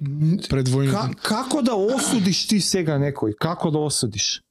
[0.50, 0.92] пред војните.
[0.94, 3.34] Ка, како да осудиш ти сега некој?
[3.42, 4.45] Како да осудиш?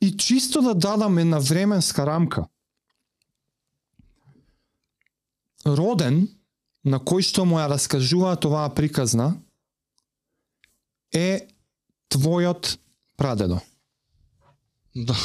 [0.00, 2.46] И чисто да дадам една временска рамка.
[5.66, 6.28] Роден,
[6.84, 9.34] на кој што му ја раскажуваат оваа приказна,
[11.12, 11.48] е
[12.12, 12.78] твојот
[13.18, 13.60] прадедо.
[14.94, 15.16] Да.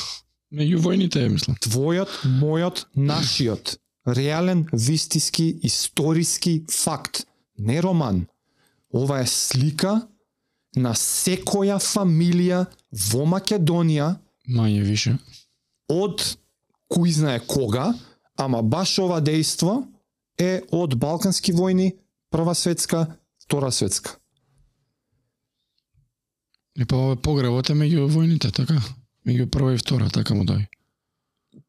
[0.53, 1.57] Меѓу војните е, мислам.
[1.62, 3.77] Твојот, мојот, нашиот.
[4.05, 7.23] Реален, вистиски, историски факт.
[7.57, 8.25] Не роман.
[8.93, 10.01] Ова е слика
[10.75, 12.65] на секоја фамилија
[13.13, 14.09] во Македонија
[14.47, 15.17] Мање више.
[15.89, 16.38] од
[16.91, 17.93] кој знае кога,
[18.36, 19.84] ама баш ова дејство
[20.38, 21.93] е од Балкански војни,
[22.29, 23.06] Прва светска,
[23.43, 24.17] Втора светска.
[26.73, 28.79] И па овој погребот е меѓу војните, така?
[29.27, 30.65] Меѓу прва и втора, така му дај.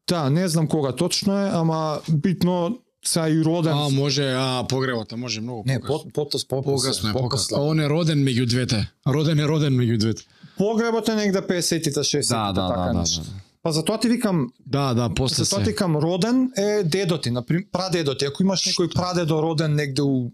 [0.07, 3.73] Да, не знам кога точно е, ама битно сега и роден.
[3.73, 6.11] А, може, а, погребот, а може многу не, покасно.
[6.11, 7.57] по, потос, по, Покасно е, покасно.
[7.57, 8.89] А он е роден меѓу двете.
[9.07, 10.25] Роден е роден меѓу двете.
[10.57, 13.21] Погребот е негде 50-тите, 60-тите, така нешто.
[13.63, 15.71] Па затоа ти викам, Да, да, после затоа ти се.
[15.71, 18.25] викам роден е дедоти, например, прадедоти.
[18.25, 20.31] Ако имаш некој прадедо роден негде у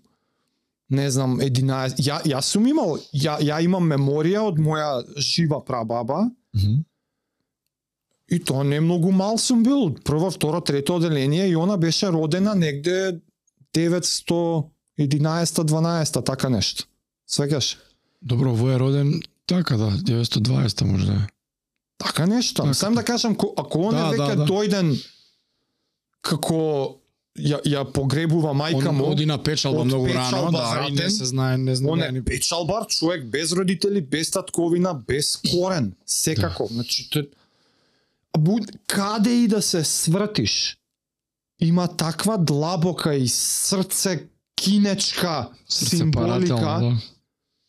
[0.90, 6.30] не знам, 11, ја јас сум имал, ја ја имам меморија од моја жива прабаба
[6.54, 6.84] Мгм.
[8.30, 12.56] и тоа не многу мал сум бил, прво, второ, трето оделение и она беше родена
[12.56, 13.20] негде
[13.74, 14.66] 911
[15.64, 16.84] 12 така нешто.
[17.30, 17.78] Свеќаш?
[18.22, 19.22] Добро, во е роден,
[19.54, 21.28] така да, 920 може да е.
[21.98, 22.62] Така нешто.
[22.62, 22.74] Така.
[22.74, 24.46] Сам да кажам, ко- ако он е Да, веќе да, да.
[24.46, 25.06] дојден
[26.22, 26.58] како
[27.38, 31.26] ја, ја погребува мајка Он му, оди на печалба многу рано, да, и не се
[31.26, 31.92] знае, не знае.
[31.92, 36.68] он е ни- печалбар, човек без родители, без татковина, без корен, секако.
[36.68, 36.74] Да.
[36.74, 37.28] Значи, те...
[38.38, 40.78] Буд, каде и да се свртиш,
[41.60, 44.24] има таква длабока и срце
[44.56, 46.98] кинечка символика, да.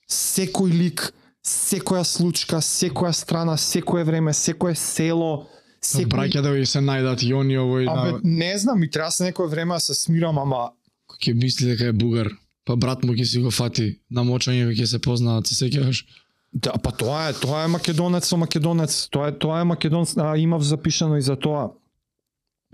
[0.09, 5.49] секој лик, секоја случка, секоја страна, секое време, секое село,
[5.83, 6.13] Секој...
[6.15, 8.21] Браќа да се најдат и они овој Абе, на...
[8.23, 10.71] не знам, и треба се некој време да се смирам, ама
[11.11, 12.31] Кој ќе мисли дека е бугар,
[12.65, 16.05] па брат му ќе си го фати, на мочање ќе се познаат, се сеќаваш?
[16.53, 19.09] Да, па тоа е, тоа е македонец со македонец.
[19.11, 21.73] Тоа е тоа е македонец, а имав запишано и за тоа.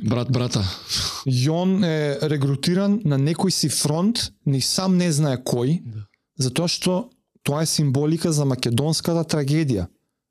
[0.04, 0.60] Брат брата.
[1.26, 6.04] Јон е регрутиран на некој си фронт, ни сам не знае кој, Да.
[6.38, 7.08] затоа што
[7.48, 9.86] тоа е символика за македонската трагедија.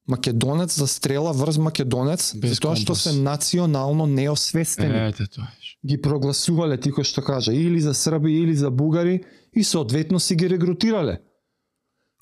[0.07, 5.09] Македонец за стрела врз македонец, Без затоа што се национално неосвестени.
[5.09, 5.49] Ете тоа.
[5.85, 9.23] Ги прогласувале тико што кажа, или за срби, или за бугари,
[9.55, 11.17] и соодветно си ги регрутирале.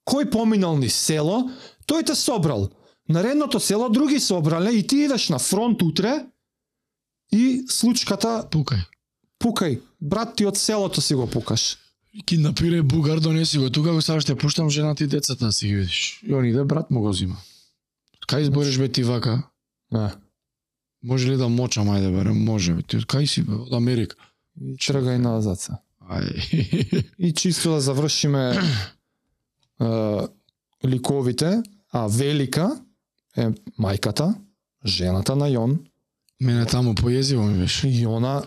[0.07, 1.49] Кој поминал ни село,
[1.91, 2.69] тој те собрал.
[3.09, 6.25] Наредното село други собрале и ти идеш на фронт утре
[7.31, 8.81] и случката Пукај.
[9.43, 9.81] пукај.
[10.01, 11.77] Брат ти од селото си го пукаш.
[12.23, 15.75] Киднапире бугар, донеси го тука, го сега ще пуштам жената и децата да си ги
[15.75, 16.21] видиш.
[16.27, 17.37] И он иде, брат му го зима.
[18.27, 19.43] Кај избориш бе ти вака?
[19.93, 20.11] А.
[21.03, 24.15] Може ли да мочам, ајде бе, може бе, ти кај си бе, од Америка.
[24.61, 25.71] И тргај назад се.
[26.09, 27.05] Ај.
[27.19, 28.55] И чисто да завршиме
[29.81, 29.85] е,
[30.87, 32.79] ликовите, а Велика
[33.37, 34.33] е мајката,
[34.85, 35.77] жената на Јон,
[36.41, 37.87] Мене таму поезиво ми беше.
[37.87, 38.43] и она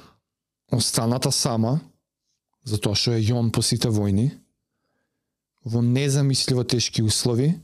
[0.73, 1.81] останата сама,
[2.69, 4.31] затоа што е Јон по сите војни,
[5.65, 7.55] во незамисливо тешки услови,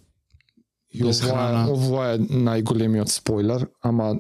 [0.95, 4.13] и ова ова е најголемиот спойлер, ама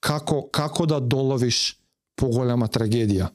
[0.00, 1.78] како, како да доловиш
[2.18, 3.30] поголема трагедија?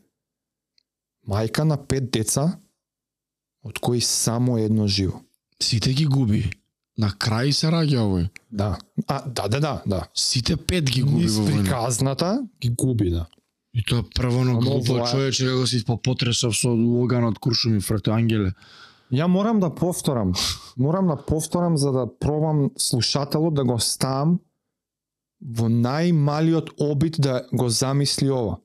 [1.28, 2.60] Мајка на пет деца,
[3.63, 5.22] од кои само едно живо.
[5.63, 6.44] Сите ги губи.
[7.00, 8.26] На крај се раѓа овој.
[8.52, 8.76] Да.
[9.08, 10.02] А, да, да, да, да.
[10.13, 11.63] Сите пет ги губи Низ во војна.
[11.63, 13.26] приказната ги губи, да.
[13.73, 18.53] И тоа прво на глупо човече како си по потресов со оганот куршуми фрте ангеле.
[19.13, 20.33] Ја морам да повторам.
[20.77, 24.39] Морам да повторам за да пробам слушателот да го ставам
[25.43, 28.59] во најмалиот обид да го замисли ова.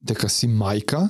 [0.00, 1.08] Дека си мајка,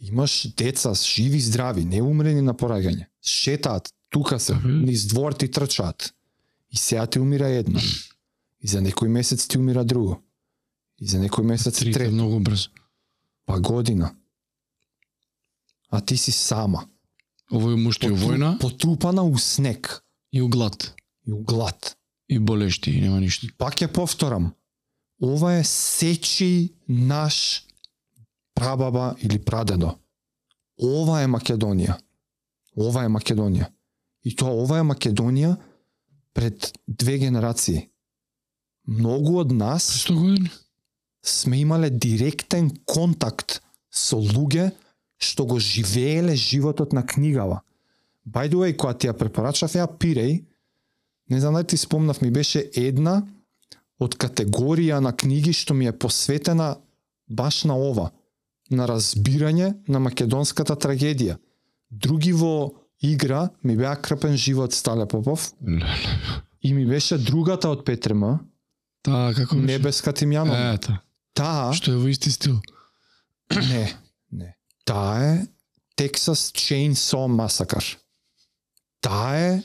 [0.00, 3.06] имаш деца живи здрави, не умрени на пораѓање.
[3.22, 6.12] Шетаат, тука се, низ двор ти трчаат.
[6.70, 7.80] И сега ти умира едно.
[8.60, 10.22] И за некој месец ти умира друго.
[11.00, 12.12] И за некој месец Трите трето.
[12.14, 12.70] многу брзо.
[13.46, 14.14] Па година.
[15.90, 16.86] А ти си сама.
[17.52, 20.94] Овој муж ти војна Потрупана у снег и у глад.
[21.26, 21.96] и у глад.
[22.28, 23.46] И болешти, и нема ништо.
[23.58, 24.54] Пак ја повторам.
[25.22, 27.66] Ова е сечи наш
[28.54, 29.98] прабаба или прадедо.
[30.82, 31.96] Ова е Македонија.
[32.76, 33.66] Ова е Македонија.
[34.24, 35.56] И тоа ова е Македонија
[36.34, 37.88] пред две генерации.
[38.88, 40.50] Многу од нас 100 години?
[41.28, 43.60] Сме имале директен контакт
[43.90, 44.70] со луѓе
[45.18, 47.60] што го живееле животот на книгава.
[48.28, 50.44] By the way, кога ти ја препорачав ја Пиреј,
[51.30, 53.22] не знам дали ти спомнав, ми беше една
[53.98, 56.76] од категорија на книги што ми е посветена
[57.28, 58.10] баш на ова,
[58.70, 61.38] на разбирање на македонската трагедија.
[61.90, 65.54] Други во игра ми беа Крпен живот Стале Попов
[66.62, 68.14] и ми беше другата од Петре
[69.02, 69.66] Таа како беше?
[69.66, 70.74] Небеска Тимјанова.
[70.74, 71.00] Ета.
[71.36, 72.58] Таа Што е во исти стил.
[73.52, 73.84] Не,
[74.32, 74.54] не.
[74.84, 75.46] Таа е
[75.96, 77.96] Texas Chainsaw Massacre.
[79.00, 79.62] Таа е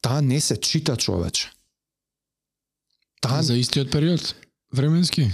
[0.00, 1.50] Таа не се чита човече.
[3.20, 4.34] Таа За истиот период
[4.72, 5.32] временски.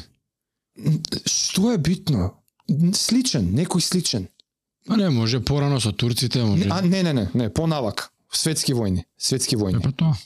[1.27, 2.33] што е битно?
[2.95, 4.29] Сличен, некој сличен.
[4.87, 6.69] Па не, може порано со турците, може.
[6.71, 8.11] А не, не, не, не, понавак.
[8.33, 9.83] Светски војни, светски Е, војни.
[9.83, 10.17] па тоа.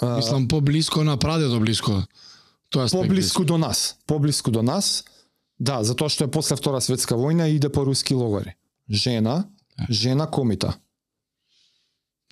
[0.00, 2.04] А, Мислам поблиско на прадедо блиско.
[2.72, 5.04] Тоа поблиску до нас, поблиску до нас.
[5.58, 8.56] Да, затоа што е после Втора светска војна и иде по руски логори.
[8.88, 9.44] Жена,
[9.90, 10.74] жена комита.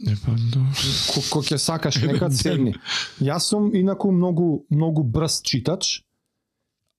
[0.01, 0.65] Не, па, да.
[1.13, 2.37] ко, ко ќе сакаш нека ден.
[2.37, 2.75] седни.
[3.21, 6.01] Јас сум инаку многу многу брз читач,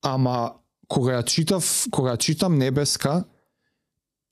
[0.06, 3.24] ама кога ја читав, кога ја читам Небеска,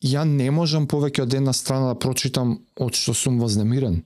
[0.05, 4.03] ја не можам повеќе од една страна да прочитам од што сум вознемирен.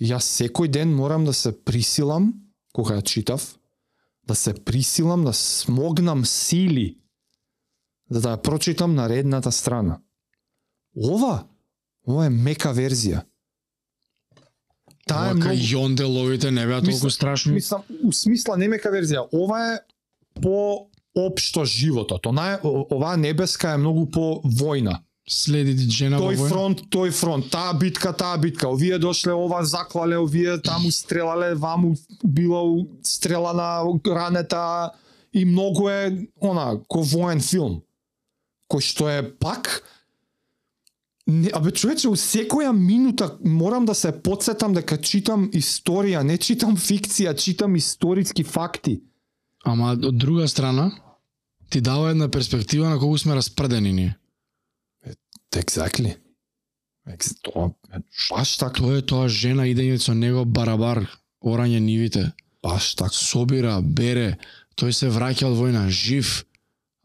[0.00, 2.45] Јас секој ден морам да се присилам,
[2.76, 3.44] кога ја читав,
[4.28, 6.98] да се присилам, да смогнам сили,
[8.10, 10.00] за да ја прочитам на редната страна.
[10.96, 11.46] Ова,
[12.06, 13.24] ова е мека верзија.
[15.06, 15.54] Таа е многу...
[15.54, 17.54] Јонделовите не беа толку страшни.
[17.54, 19.24] Мислам, у смисла не мека верзија.
[19.32, 19.78] Ова е
[20.42, 22.26] по општо животот.
[22.26, 24.98] Она е, оваа небеска е многу по војна.
[25.28, 28.68] Следи жена во Тој фронт, тој фронт, таа битка, таа битка.
[28.70, 34.92] Овие дошле, ова заклале, овие таму стрелале, ваму било стрела на ранета
[35.32, 37.82] и многу е она ко воен филм.
[38.70, 39.82] Кој што е пак
[41.26, 46.76] Не, абе човече, у секоја минута морам да се подсетам дека читам историја, не читам
[46.78, 49.00] фикција, читам историски факти.
[49.64, 50.92] Ама од друга страна,
[51.70, 54.16] ти дава една перспектива на колку сме распредени ние.
[55.52, 56.16] Exactly.
[57.42, 57.70] Тоа
[58.30, 62.32] баш така, Тоа е тоа жена идење со него барабар,орање нивите.
[62.62, 63.14] баш така.
[63.14, 64.38] Собира, бере,
[64.76, 66.44] тој се враќа од војна, жив.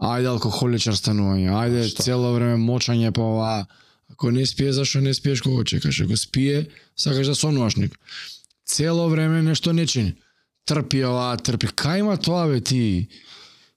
[0.01, 2.03] Ајде алкохоличар станување, ајде Што?
[2.03, 3.67] цело време мочање по ова.
[4.09, 6.01] Ако не спие, зашо не спиеш кога чекаш?
[6.01, 7.93] Ако спие, сакаш да сонуваш ник.
[8.65, 10.15] Цело време нешто не чини.
[10.65, 11.67] Трпи ова, трпи.
[11.67, 13.07] Кај има тоа бе ти?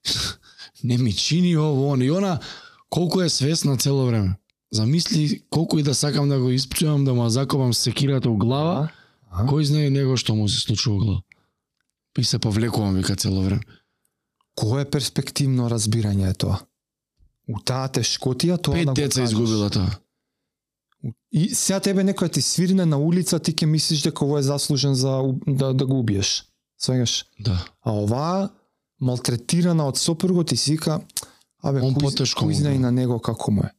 [0.85, 2.03] не ми чини ово, он.
[2.03, 2.41] И она,
[2.89, 4.37] колку е свесна цело време.
[4.75, 8.91] Замисли колку и да сакам да го испчувам, да му закопам секирата у глава,
[9.35, 9.47] А?
[9.51, 11.23] кој знае него што му се случува у глава.
[12.19, 13.63] И се повлекувам вика цело време.
[14.55, 16.61] Кое перспективно разбирање е тоа?
[17.51, 19.91] У таа тешкотија тоа Пет да деца изгубила тоа.
[21.35, 24.95] И сега тебе некој ти свирне на улица, ти ќе мислиш дека ово е заслужен
[24.95, 26.47] за да, да го убиеш.
[26.79, 27.27] Свегаш.
[27.41, 27.59] Да.
[27.83, 28.51] А оваа
[29.01, 31.01] малтретирана од сопругот и си вика,
[31.63, 33.75] абе, Он кој, кој знае на него како му е.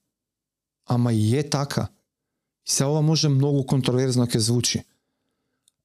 [0.86, 1.88] Ама и е така.
[2.68, 4.84] И се ова може многу контроверзно ќе звучи.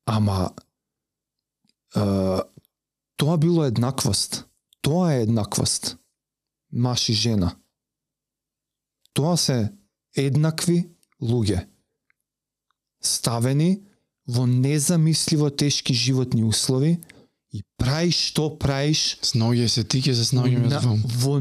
[0.06, 0.50] Ама
[1.96, 2.00] е,
[3.16, 4.44] тоа било еднаквост.
[4.80, 5.96] Тоа е еднаквост.
[6.72, 7.56] Маш и жена.
[9.12, 9.72] Тоа се
[10.16, 10.88] еднакви
[11.22, 11.66] луѓе.
[13.02, 13.82] Ставени
[14.28, 17.00] во незамисливо тешки животни услови
[17.52, 20.94] и праиш што праиш Снаоѓај се ти ќе се снаоѓаме на, во
[21.24, 21.34] во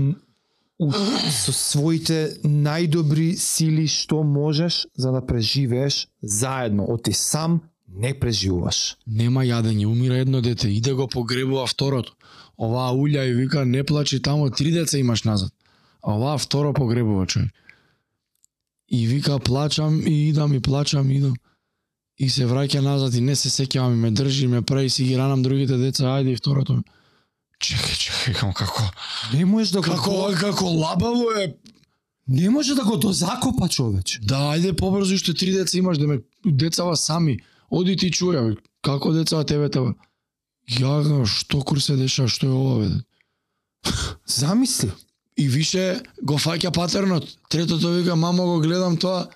[0.80, 0.92] у,
[1.36, 6.88] со своите најдобри сили што можеш за да преживееш заедно.
[6.88, 8.98] Оти сам не преживуваш.
[9.06, 12.16] Нема јадење, умира едно дете, иде го погребува второто.
[12.58, 15.54] Оваа улја и вика не плачи тамо, три деца имаш назад.
[16.02, 17.52] А оваа второ погребува човек.
[18.88, 21.36] И вика плачам и идам и плачам и идам.
[22.18, 25.04] И се враќа назад и не се сеќавам и ме држи, и ме прави си
[25.04, 26.82] ги ранам другите деца, ајде и второто.
[27.60, 28.84] Чекај, чекај, кам како
[29.34, 31.56] Не можеш да го како како лабаво е.
[32.28, 34.20] не може да го дозакопа човече.
[34.22, 37.40] Да, ајде побрзо што три деца имаш, да ме децава сами.
[37.70, 38.62] Оди ти чуја, бе.
[38.82, 39.94] Како децава тебе тебе?
[40.70, 42.90] Ја, што кур се деша, што е ова, бе?
[44.26, 44.92] Замисли.
[45.38, 47.28] И више го фаќа патернот.
[47.50, 49.28] Третото вика, мамо го гледам тоа.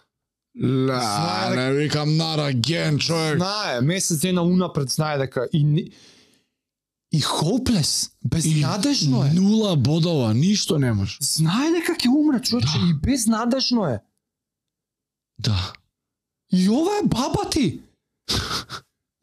[0.62, 3.38] Ла, не викам not again, човек.
[3.38, 5.90] Знае, месец дена унапред знае дека и не-
[7.14, 9.30] и hopeless, безнадежно е.
[9.30, 11.18] Нула бодова, ништо немаш.
[11.22, 12.88] Знае дека ќе умре човече Да.
[12.90, 14.00] и безнадежно е.
[15.40, 15.74] Да.
[16.52, 17.82] И ова е баба ти.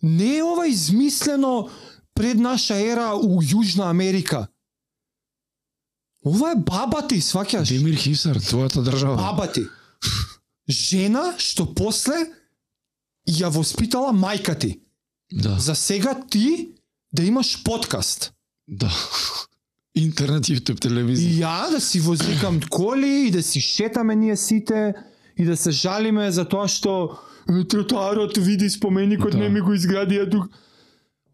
[0.02, 1.68] Не е ова измислено
[2.14, 4.46] пред наша ера у Јужна Америка.
[6.26, 7.68] Ова е баба ти, сваќаш?
[7.68, 9.16] Демир Хисар, твојата држава.
[9.16, 9.62] Баба ти.
[10.68, 12.14] Жена што после
[13.28, 14.80] ја воспитала мајка ти.
[15.32, 16.72] Да, За сега ти
[17.12, 18.32] да имаш подкаст.
[18.68, 18.90] да.
[19.94, 21.40] Интернет, YouTube, И телевизија.
[21.42, 24.94] ја да си возикам коли и да си шетаме ние сите
[25.36, 29.38] и да се жалиме за тоа што «Е, тротоарот види споменикот Да.
[29.38, 30.46] не ми го изградија тук.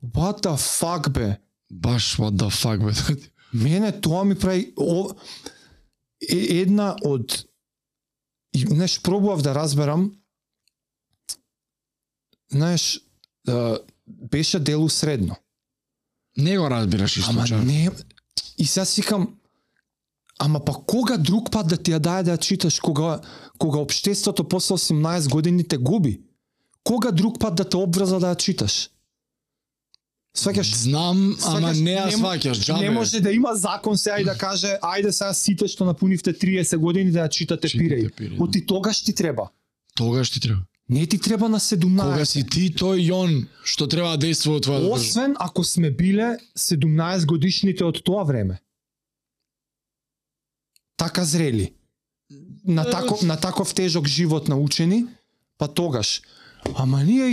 [0.05, 1.37] What the fuck бе?
[1.73, 3.21] Баш what the fuck, бе.
[3.55, 5.11] Мене тоа ми прави о,
[6.33, 7.45] е, една од
[8.55, 10.13] и знаеш пробував да разберам
[12.53, 13.01] знаеш
[14.07, 15.37] беше делу средно.
[16.37, 17.91] Не го разбираш исто, Ама не
[18.59, 19.29] и сега си викам
[20.39, 23.21] Ама па кога друг пат да ти ја даде да ја читаш кога
[23.59, 26.21] кога општеството после 18 години те губи?
[26.85, 28.91] Кога друг пат да те обврза да ја читаш?
[30.37, 32.81] Сваќаш Знам, ама Сваќаш, не ја сваќаш, джабе.
[32.85, 36.77] Не може да има закон сега и да каже ајде сега сите што напунивте 30
[36.77, 38.13] години да ја читате Читате пиреј.
[38.13, 39.49] Пиреј, Оти тогаш ти треба.
[39.97, 40.61] Тогаш ти треба.
[40.89, 42.03] Не ти треба на 17.
[42.03, 44.95] Кога си ти тој и он што треба да действува во твојата држава.
[44.95, 48.61] Освен ако сме биле 17 годишните од тоа време.
[50.97, 51.73] Така зрели.
[52.65, 55.07] На таков, на таков тежок живот научени,
[55.59, 56.23] па тогаш.
[56.75, 57.31] Ама ние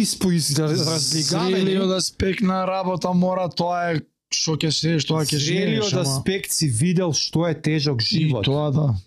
[0.89, 1.61] разлигавени.
[1.61, 4.01] Зрелиот аспект на работа мора тоа е
[4.33, 6.17] што ќе се, што ќе Зрелиот шнеш, ама...
[6.17, 8.45] аспект си видел што е тежок И живот.
[8.45, 8.97] тоа да.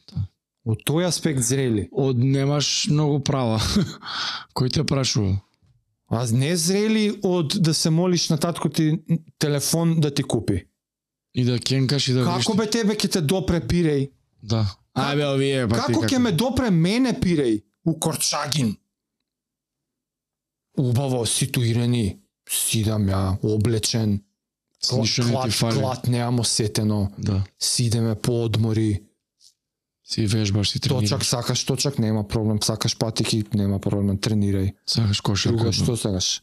[0.66, 1.88] Од тој аспект зрели.
[1.92, 3.60] Од немаш многу права.
[4.56, 5.36] Кој те прашува?
[6.10, 8.98] А не зрели од да се молиш на татко ти
[9.38, 10.66] телефон да ти купи.
[11.34, 14.10] И да кенкаш и да Како бе тебе ќе те допре пиреј?
[14.42, 14.64] Да.
[14.96, 18.74] Ајде овие, па Како ќе ме допре мене пиреј у Корчагин?
[20.78, 24.20] Убаво ситуирани, сидам ја, облечен,
[24.92, 25.80] не ти фали.
[25.80, 27.44] клат неам осетено, Да.
[27.58, 29.05] сидеме по одмори,
[30.06, 31.26] Си вежбаш, си точак тренираш.
[31.26, 34.74] сакаш, точак нема проблем, сакаш патики, нема проблем, тренирај.
[34.86, 35.56] Сакаш кошарка.
[35.56, 35.72] Друго да.
[35.72, 36.42] што сакаш?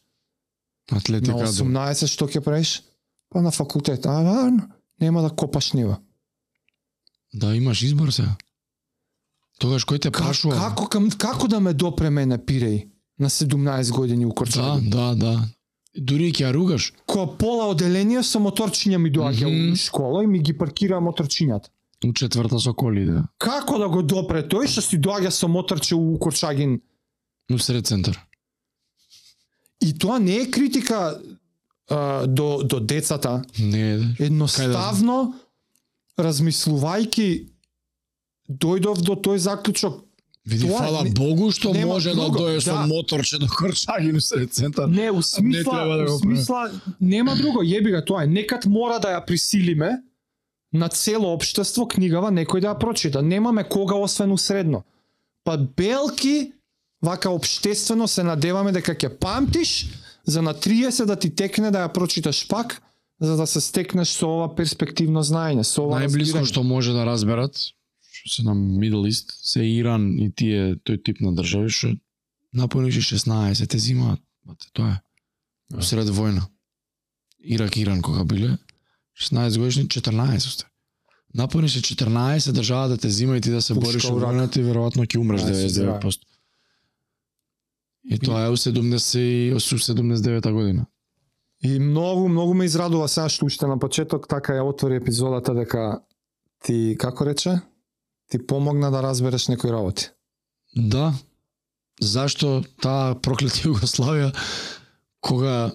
[0.92, 1.38] На Атлетика.
[1.38, 1.48] да.
[1.48, 2.84] 18 што ќе правиш?
[3.30, 4.06] Па на факултет.
[4.06, 4.52] А, а,
[5.00, 5.98] нема да копаш нива.
[7.34, 8.36] Да, имаш избор сега.
[9.60, 10.56] Тогаш кој те Как, прашува?
[10.56, 12.90] како, кам, како да ме допре мене пиреј
[13.20, 14.90] на 17 години у Да, Корчагин?
[14.90, 15.48] да, да.
[15.96, 16.92] Дури ќе ја ругаш.
[17.08, 19.72] Која пола оделение со моторчиња ми доаѓа Мгм.
[19.72, 21.70] у школа и ми ги паркира моторчињата.
[22.04, 23.28] У четврта со коли, да.
[23.38, 26.82] Како да го допре тој што си доаѓа со моторче у Корчагин?
[27.52, 28.20] У сред центар.
[29.82, 31.20] И тоа не е критика
[31.90, 34.26] а, до, до децата, Не, да.
[34.26, 35.34] едноставно
[36.20, 37.50] размислувајки
[38.50, 40.04] дојдов до тој заклучок
[40.46, 42.86] Види, Тоа фала не- Богу што нема може друго, да дое со да.
[42.86, 44.88] моторче до Корчагин у сред центар.
[44.90, 48.28] Не, у смисла, треба да у смисла нема друго, јеби ga тоа е.
[48.28, 50.04] Некад мора да ја присилиме
[50.74, 53.22] на цело општество книгава некој да ја прочита.
[53.22, 54.84] Немаме кога освен у средно.
[55.44, 56.54] Па белки
[57.02, 59.94] вака општествено се надеваме дека ќе памтиш
[60.26, 62.82] за на 30 да ти текне да ја прочиташ пак,
[63.22, 67.54] за да се стекнеш со ова перспективно знаење, со ова Најблиско што може да разберат,
[68.02, 71.94] што се на Middle East, се Иран и тие тој тип на држави што
[72.56, 74.22] напојничи 16 те зимаат.
[74.74, 75.82] Тоа е.
[75.82, 76.48] Сред војна.
[77.44, 78.58] Ирак Иран кога биле
[79.22, 80.66] 16 годишни 14 сте.
[81.38, 84.30] Напојни се 14 држава да те зима и ти да се Пушка бориш во рак.
[84.30, 86.20] војната и веројатно ќе умреш Ај, се 99%.
[88.04, 90.86] И тоа е у 70 и у 79 година.
[91.64, 96.02] И многу, многу ме израдува сега што уште на почеток така ја отвори епизодата дека
[96.64, 97.62] ти, како рече,
[98.30, 100.10] ти помогна да разбереш некои работи.
[100.76, 101.14] Да.
[102.02, 104.34] Зашто таа проклета Југославија
[105.22, 105.72] кога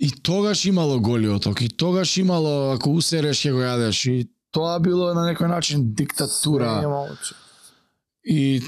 [0.00, 4.78] и тогаш имало голи оток, и тогаш имало ако усереш ќе го јадеш и тоа
[4.80, 6.80] било на некој начин диктатура.
[8.24, 8.62] И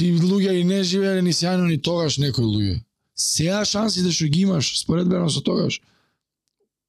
[0.00, 2.76] и луѓе и не живееле ни сјајно ни тогаш некои луѓе.
[3.16, 5.80] Сега шансите што ги имаш, споредбено со тогаш,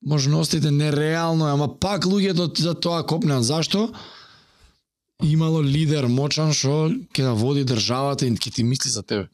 [0.04, 3.44] можностите нереално, ама пак луѓето за тоа копнеат.
[3.44, 3.94] Зашто?
[5.24, 9.28] Имало лидер мочан што ќе да води државата и ќе ти мисли за тебе.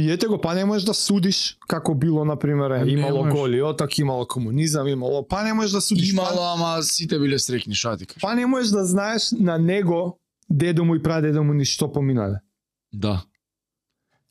[0.00, 3.98] И ете го, па не можеш да судиш како било, на пример, имало голи отак,
[3.98, 6.12] имало комунизам, имало, па не можеш да судиш.
[6.12, 8.06] Имало, ама сите биле срекни, шо ти?
[8.06, 10.18] Па, па не можеш да знаеш на него,
[10.50, 12.40] дедо му и прадедо му ништо поминале.
[12.92, 13.20] Да.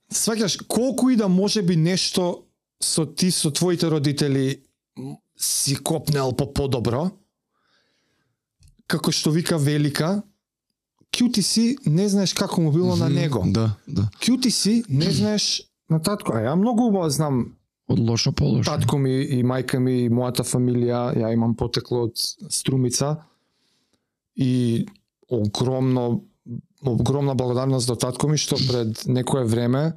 [0.09, 2.49] Сваќаш, колку и да може би нешто
[2.81, 4.63] со ти, со твоите родители
[5.37, 7.11] си копнел по подобро,
[8.87, 10.23] како што вика Велика,
[11.11, 13.43] кјути си, не знаеш како му било на Мгм, него.
[13.47, 14.09] Да, да.
[14.21, 16.33] Кјути си, не знаеш на татко.
[16.33, 17.55] А ја многу убаво знам
[17.89, 18.69] Од лошо по лошо.
[18.71, 22.13] татко ми и мајка ми и мојата фамилија, ја имам потекло од
[22.49, 23.15] Струмица
[24.35, 24.85] и
[25.29, 26.21] огромно
[26.85, 29.93] огромна благодарност до татко ми што пред некое време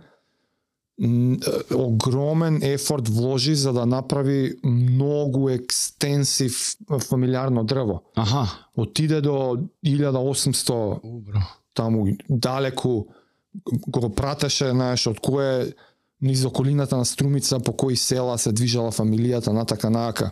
[1.75, 6.77] огромен ефорт вложи за да направи многу екстенсив
[7.09, 8.03] фамилиарно дрво.
[8.17, 8.69] Аха.
[8.77, 11.39] Отиде до 1800 Убро.
[11.75, 13.05] таму далеку
[13.89, 15.73] го пратеше, знаеш, од кое
[16.21, 20.31] низ околината на Струмица, по кои села се движала фамилијата, натака наака.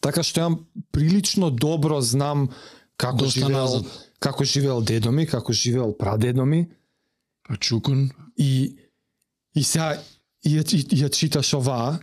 [0.00, 0.58] Така што ја
[0.92, 2.48] прилично добро знам
[2.96, 3.84] како Доста живеел, назад.
[4.20, 6.68] како живеел дедо ми, како живеел прадедо ми
[7.48, 8.10] Па Чукун.
[8.36, 8.76] и
[9.54, 9.98] и сега
[10.44, 11.98] и, ја- ја читаш оваа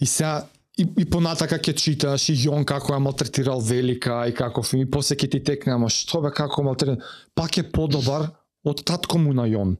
[0.00, 0.46] и сега
[0.78, 5.16] и, и понатака ќе читаш и Јон како ја малтретирал Велика и како и после
[5.16, 7.02] ќе ти текне, ама што бе како малтретирал,
[7.34, 8.30] пак е подобар
[8.64, 9.76] од татко му на Јон.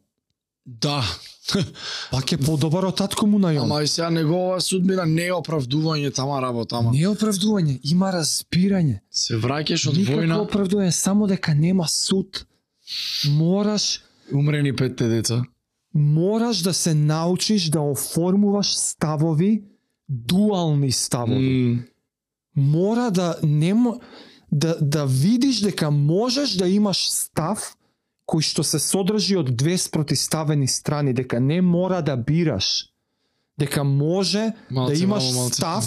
[0.67, 1.03] Да.
[2.11, 3.63] Пак е подобар од татко му на Јон.
[3.63, 8.11] Ама и сега негова судбина не е оправдување тама работа, ама Не е оправдување, има
[8.13, 8.99] разбирање.
[9.11, 12.45] се враќаш од Никако војна, оправдување, само дека нема суд.
[13.31, 14.01] Мораш
[14.33, 15.43] умрени петте деца.
[15.95, 19.65] Мораш да се научиш да оформуваш ставови,
[20.09, 21.65] дуални ставови.
[21.65, 21.85] М,
[22.57, 24.01] мора да немо
[24.53, 27.75] да да видиш дека можеш да имаш став
[28.29, 32.93] кој што се содржи од две спротиставени страни, дека не мора да бираш.
[33.59, 35.85] Дека може Малце, да имаш мало, малце, став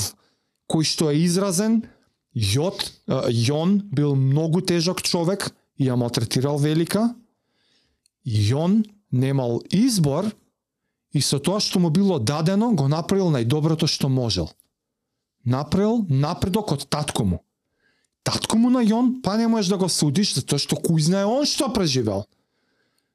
[0.70, 1.84] кој што е изразен
[2.32, 2.88] Јот,
[3.28, 7.12] Јон бил многу тежок човек ја малтретирал Велика.
[8.26, 10.32] Јон немал избор
[11.14, 14.50] и со тоа што му било дадено го направил најдоброто што можел
[15.46, 17.40] направил напредок од татко му.
[18.24, 21.46] Татко му на Јон, па не можеш да го судиш, затоа што кој знае он
[21.46, 22.26] што преживел.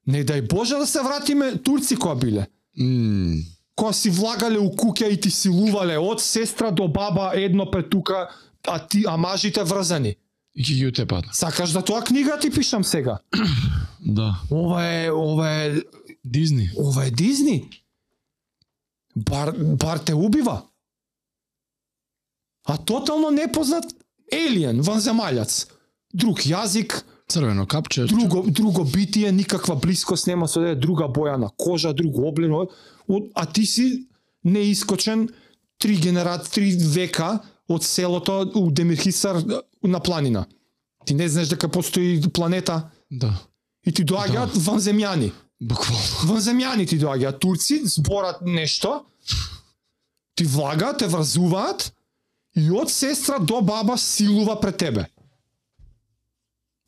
[0.06, 2.46] Не дај Боже да се вратиме турци која биле.
[2.78, 3.42] м,
[3.76, 8.30] Која си влагале у куќа и ти силувале од сестра до баба едно пред тука,
[8.66, 10.16] а ти а мажите врзани.
[10.56, 11.24] И ќе ги утепат.
[11.32, 13.18] Сакаш да тоа книга ти пишам сега.
[14.08, 14.40] Да.
[14.50, 15.74] Ова е ова е
[16.24, 16.70] Дизни.
[16.78, 17.68] ова е Дизни.
[19.16, 20.62] Бар бар те убива.
[22.68, 23.84] А тотално непознат
[24.32, 25.68] елиен, ванземалјац.
[26.14, 28.04] Друг јазик, Црвено капче.
[28.04, 32.68] друго друго битие, никаква блискост нема со да друга боја на кожа, друго облено,
[33.34, 34.06] а ти си
[34.44, 35.28] неискочен
[35.78, 39.42] три генерат, три века од селото у Демирхисар
[39.82, 40.46] на планина.
[41.04, 43.38] Ти не знаеш дека постои планета Да.
[43.86, 44.60] и ти доаѓаат да.
[44.60, 45.32] ванземјани.
[45.60, 46.04] Буквално.
[46.30, 49.04] Ванземјани ти доаѓаат турци, зборат нешто,
[50.34, 51.92] ти влагаат, те врзуваат
[52.56, 55.06] и од сестра до баба силува пред тебе.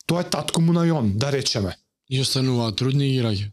[0.06, 1.76] Тоа е татко му на Јон, да речеме.
[2.10, 3.50] И остануваат трудни и раѓа.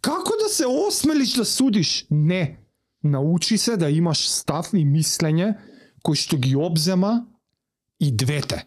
[0.00, 2.04] Како да се осмелиш да судиш?
[2.10, 2.58] Не.
[3.04, 5.54] Научи се да имаш став и мислење
[6.02, 7.26] кој што ги обзема
[8.00, 8.66] и двете.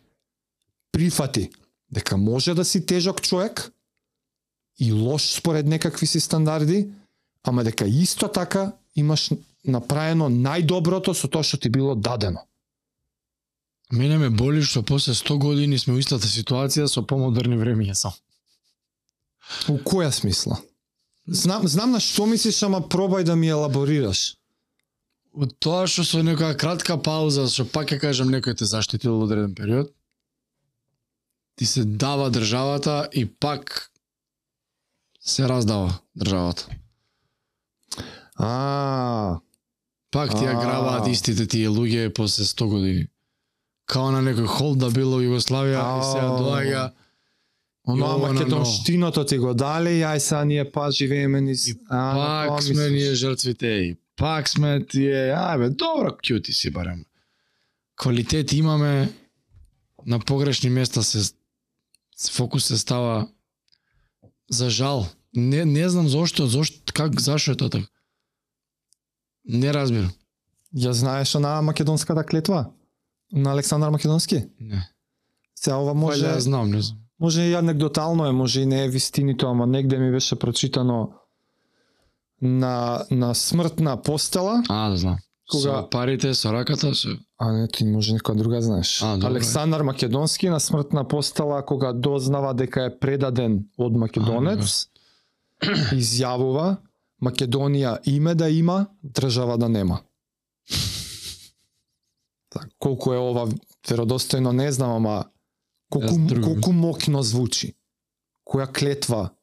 [0.91, 1.49] Прифати
[1.91, 3.71] дека може да си тежок човек
[4.79, 6.89] и лош според некакви си стандарди,
[7.43, 9.31] ама дека исто така имаш
[9.63, 12.43] направено најдоброто со тоа што ти било дадено.
[13.91, 18.13] Мене ме боли што после 100 години сме во истата ситуација со помодерни времиња сам.
[19.69, 20.57] У која смисла?
[21.28, 24.38] Знам, знам на што мислиш, ама пробај да ми елаборираш.
[25.34, 29.28] Од тоа што со некоја кратка пауза, што пак ќе кажам некој те заштитил од
[29.28, 29.91] одреден период,
[31.55, 33.91] ти се дава државата и пак
[35.19, 36.69] се раздава државата.
[38.36, 39.39] А,
[40.15, 43.07] Пак ти ја грабаат истите тие луѓе после 100 години.
[43.86, 46.38] Као на некој холд да било Југославија и сега Ау.
[46.39, 46.84] доаѓа
[47.88, 51.67] Оно Јована, македонштиното ти го дали, ај сега ние па живееме низ...
[51.67, 57.05] И А, пак сме ние жртвите и пак сме тие, ајбе, добро кјути си барем.
[57.95, 59.13] Квалитет имаме,
[60.05, 61.33] на погрешни места се
[62.31, 63.27] фокус се става
[64.49, 65.07] за жал.
[65.36, 67.88] Не не знам зошто, зошто как зашо е тоа така.
[69.45, 70.11] Не разбирам.
[70.75, 72.71] Ја знаеш она македонската клетва?
[73.31, 74.45] На Александар Македонски?
[74.59, 74.89] Не.
[75.55, 77.05] Сега ова Може може, ја знам, не знам.
[77.20, 81.11] Може и анекдотално е, може и не е вистинито, ама негде ми беше прочитано
[82.41, 85.18] на, на смртна постела, А, да знам.
[85.51, 87.07] Кога- Со парите, со раката, со...
[87.38, 89.01] а не, ти може некоја друга знаеш.
[89.01, 89.30] А, добро е.
[89.30, 94.88] Александар Македонски на смртна постела, кога дознава дека е предаден од македонец,
[95.93, 96.78] изјавува
[97.22, 99.99] Македонија име да има, држава да нема.
[102.49, 103.47] Так, колку е ова
[103.88, 105.26] веродостојно не знам, ама
[106.00, 107.74] колку, колку мокно звучи.
[108.46, 109.36] Која клетва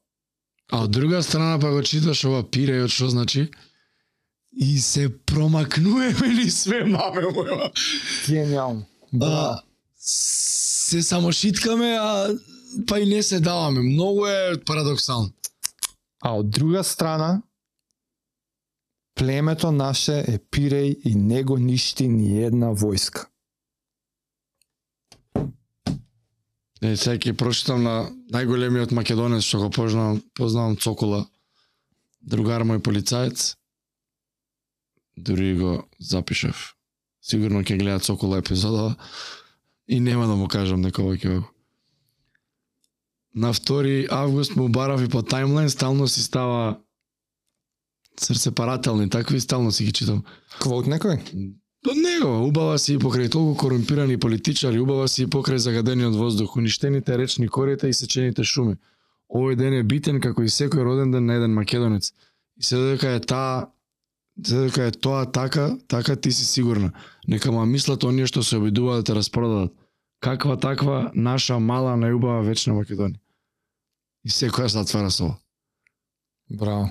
[0.73, 3.47] А од друга страна па го читаш ова пирејот што значи
[4.53, 7.69] и се промакнуваме ли све маме моја.
[8.27, 8.85] гениално.
[9.21, 9.61] А,
[9.97, 12.33] се само шиткаме, а
[12.87, 13.81] па и не се даваме.
[13.81, 15.29] Многу е парадоксално.
[16.21, 17.41] А од друга страна,
[19.15, 23.25] племето наше е пиреј и не го ништи ни една војска.
[26.83, 27.93] Не, сега ќе прочитам на
[28.35, 31.21] најголемиот македонец што го познавам, познавам Цокола,
[32.19, 33.53] другар мој полицаец.
[35.15, 36.73] Дури го запишав.
[37.23, 38.97] Сигурно ќе гледа Цокола епизода
[39.87, 41.47] и нема да му кажам некој ќе го.
[43.33, 46.79] На 2 август му барав и по таймлайн стално си става
[48.19, 50.23] срцепарателни такви стално си ги читам.
[50.59, 51.23] Квот некој?
[51.83, 56.15] Па До него, убава си и покрај толку корумпирани политичари, убава си и покрај загадениот
[56.15, 58.77] воздух, уништените речни корита и сечените шуми.
[59.27, 62.13] Овој ден е битен како и секој роден ден на еден македонец.
[62.57, 63.67] И се додека е таа
[64.45, 66.91] се додека е тоа така, така ти си сигурна.
[67.27, 69.73] Нека ма мислат оние што се обидуваат да те распродадат.
[70.19, 73.19] Каква таква наша мала најубава вечна Македонија.
[74.23, 75.37] И секоја затвара со ова.
[76.49, 76.89] Браво.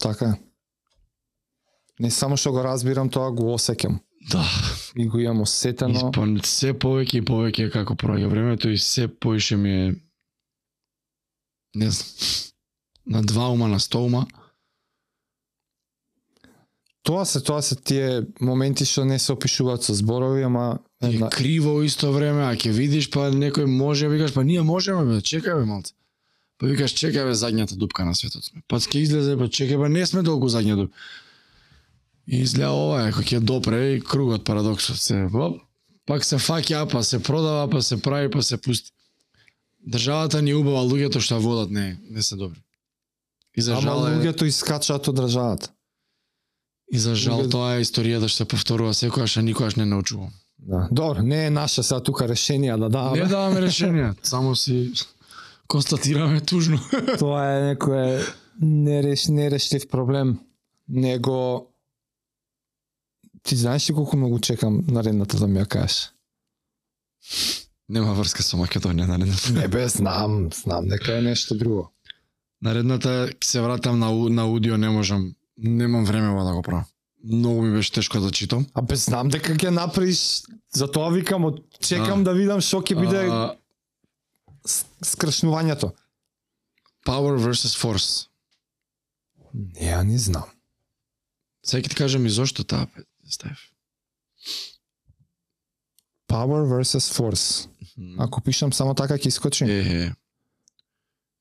[0.00, 0.53] Така е.
[2.00, 4.00] Не само што го разбирам, тоа го осеќам.
[4.32, 4.44] Да,
[4.96, 6.08] И го имам осетено.
[6.08, 9.94] И по, се повеќе и повеќе како проаѓа времето и се поише ми е
[11.74, 12.54] не знам
[13.06, 14.26] на два ума на сто ума
[17.04, 21.28] Тоа се тоа се тие моменти што не се опишуваат со зборови, ама и една,
[21.28, 25.58] криво исто време, а ќе видиш па некој може, викаш па ние можеме бе, чекај
[25.58, 25.92] бе малце.
[26.56, 28.64] Па викаш чекај бе задњата дупка на светот сме.
[28.72, 30.96] Па ќе излезе па чекај па не сме толку задња дупка.
[32.26, 35.60] И изгледа ова е, кој ќе допре и кругот парадоксот се, оп,
[36.06, 38.90] пак се фаќа, па се продава, па се прави, па се пусти.
[39.84, 42.60] Државата ни убава, луѓето што водат не, не се добри.
[43.56, 45.70] И за жал, е, луѓето искачаат од државата.
[46.92, 50.32] и за жал луѓето- тоа е историјата што се повторува секогаш, а никогаш не научувам.
[50.58, 50.88] Да.
[50.92, 53.22] Добро, не е наша сега тука решенија да даваме.
[53.22, 54.92] Не даваме решенија, само си
[55.66, 56.78] констатираме тужно.
[57.18, 58.24] Тоа е некој
[58.60, 60.38] нереш, нерештив проблем,
[60.88, 61.73] него
[63.44, 66.10] ти знаеш ли колку многу чекам наредната да ми ја кажеш?
[67.88, 69.52] Нема врска со Македонија наредната.
[69.52, 71.90] Не бе, знам, знам, нека е нешто друго.
[72.64, 76.84] Наредната ќе се вратам на, на аудио, не можам, немам време ова да го правам.
[77.24, 78.66] Многу ми беше тешко да читам.
[78.74, 80.42] А бе, знам дека ќе направиш,
[80.74, 82.24] затоа викам, од- чекам А.
[82.24, 83.56] да видам што ќе биде А,
[85.04, 85.92] скршнувањето.
[87.06, 88.26] Power versus Force.
[89.52, 90.48] Не, ја не знам.
[91.64, 92.88] Сега ќе ти кажам и зошто таа
[93.34, 93.58] ставив.
[96.28, 97.68] Power versus Force.
[98.18, 99.64] Ако пишам само така ќе искочи.
[99.64, 100.12] Е, е.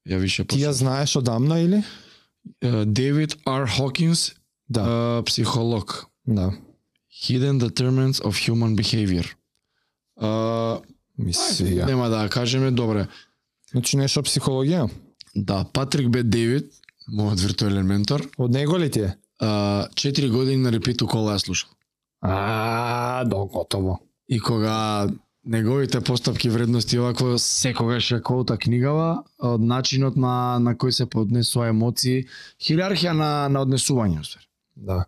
[0.10, 1.84] Ја више Ти ја знаеш одамна или?
[2.86, 3.68] Дейвид Р.
[3.68, 4.32] Хокинс,
[4.70, 6.06] Да, uh, психолог.
[6.28, 6.52] да.
[7.24, 9.34] Hidden Determinants of Human Behavior.
[10.22, 10.82] Uh,
[11.18, 13.08] Мисли, нема да кажеме, добре.
[13.72, 14.89] Значи нешто психологија.
[15.36, 16.24] Да, Патрик Б.
[16.24, 16.74] Дейвид,
[17.10, 19.14] мојот виртуелен ментор, Од него ли ти е?
[19.41, 21.70] 4 години на репиту кола ја слушал.
[22.24, 23.99] А, до готово.
[24.28, 25.07] И кога
[25.45, 31.67] неговите постапки вредности овакво секогаш ја коута книгава од начинот на на кој се поднесува
[31.67, 32.28] емоции,
[32.63, 34.47] хиерархија на на однесување уствари.
[34.76, 35.05] Да.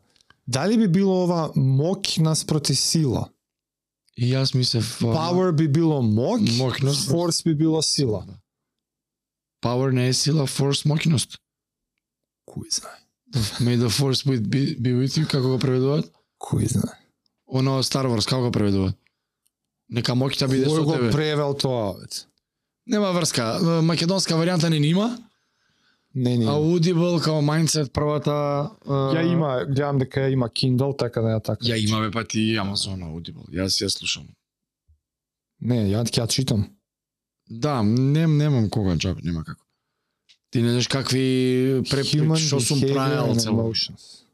[0.47, 3.29] Дали би било ова мок наспроти сила?
[4.17, 7.09] И јас мислев Power би било мок, Мокност.
[7.09, 8.25] force би било сила.
[9.63, 11.39] Power не е сила, force мокност.
[12.47, 12.99] Кој знае?
[13.59, 16.11] May the force be, be, be with you, како го преведуваат?
[16.39, 17.04] Кој знае?
[17.55, 18.97] Оно Star Wars, како го преведуваат?
[19.89, 21.11] Нека моќта биде Кој со го тебе.
[21.11, 22.07] превел тоа, бе?
[22.87, 23.59] Нема врска.
[23.81, 25.17] Македонска варијанта не има,
[26.15, 26.45] Не, не.
[26.45, 28.71] а Audible као mindset првата...
[28.87, 31.63] Ја има, гледам дека ја има Kindle, така да ја така.
[31.65, 33.47] Ја има бе па ти Amazon Audible.
[33.51, 34.27] Јас ја слушам.
[35.61, 36.65] Не, ја ќе ја читам.
[37.49, 39.61] Да, нем, немам кога джаб, нема како.
[40.51, 43.63] Ти не знаеш какви препреки што сум правил цело.
[43.63, 44.24] emotions.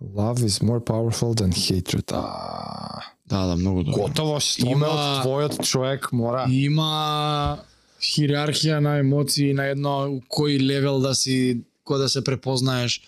[0.00, 2.12] Love is more powerful than hatred.
[2.12, 4.02] А, Да, да, многу добро.
[4.02, 6.46] готово, што Има- од твојот човек мора.
[6.50, 7.58] Има
[8.00, 13.00] хиерархија на емоции на едно у кој левел да си кој да се препознаеш.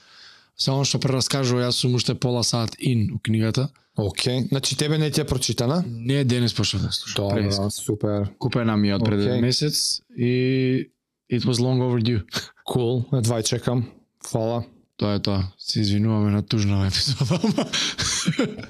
[0.56, 3.68] Се оно што прераскажува, јас сум уште пола сат ин у книгата.
[3.98, 5.84] Океј, значи тебе не ти е прочитана?
[5.86, 7.28] Не денес почнав да слушам.
[7.28, 8.30] Добро, супер.
[8.38, 9.40] Купена ми од пред Океј.
[9.40, 10.88] месец и
[11.32, 12.22] it was long overdue.
[12.66, 13.90] Cool, едва чекам.
[14.24, 14.64] Фала.
[14.98, 15.44] Тоа е тоа.
[15.58, 17.64] Се извинуваме на тужнава епизода, ама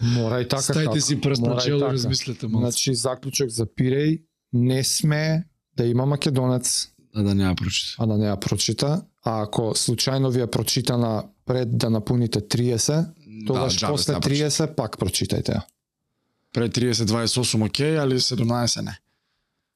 [0.03, 1.01] Мора и така стајте како.
[1.01, 1.93] си прст на чело така.
[1.93, 2.61] размислете малку.
[2.61, 4.21] Значи, заклучок за Пиреј,
[4.53, 5.45] не сме
[5.77, 7.97] да има македонец, Да, да не ја прочита.
[7.99, 8.91] а да не ја прочита,
[9.25, 13.07] а ако случајно ви е прочитана пред да напуните 30,
[13.47, 14.51] тогаш джабе после сте ја прочитали.
[14.51, 15.63] 30 пак прочитајте ја.
[16.53, 18.99] Пред 30-28 окей, али 17 не.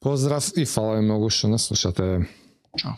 [0.00, 2.28] Поздрав и фала ви многу што не слушате.
[2.76, 2.92] Чао.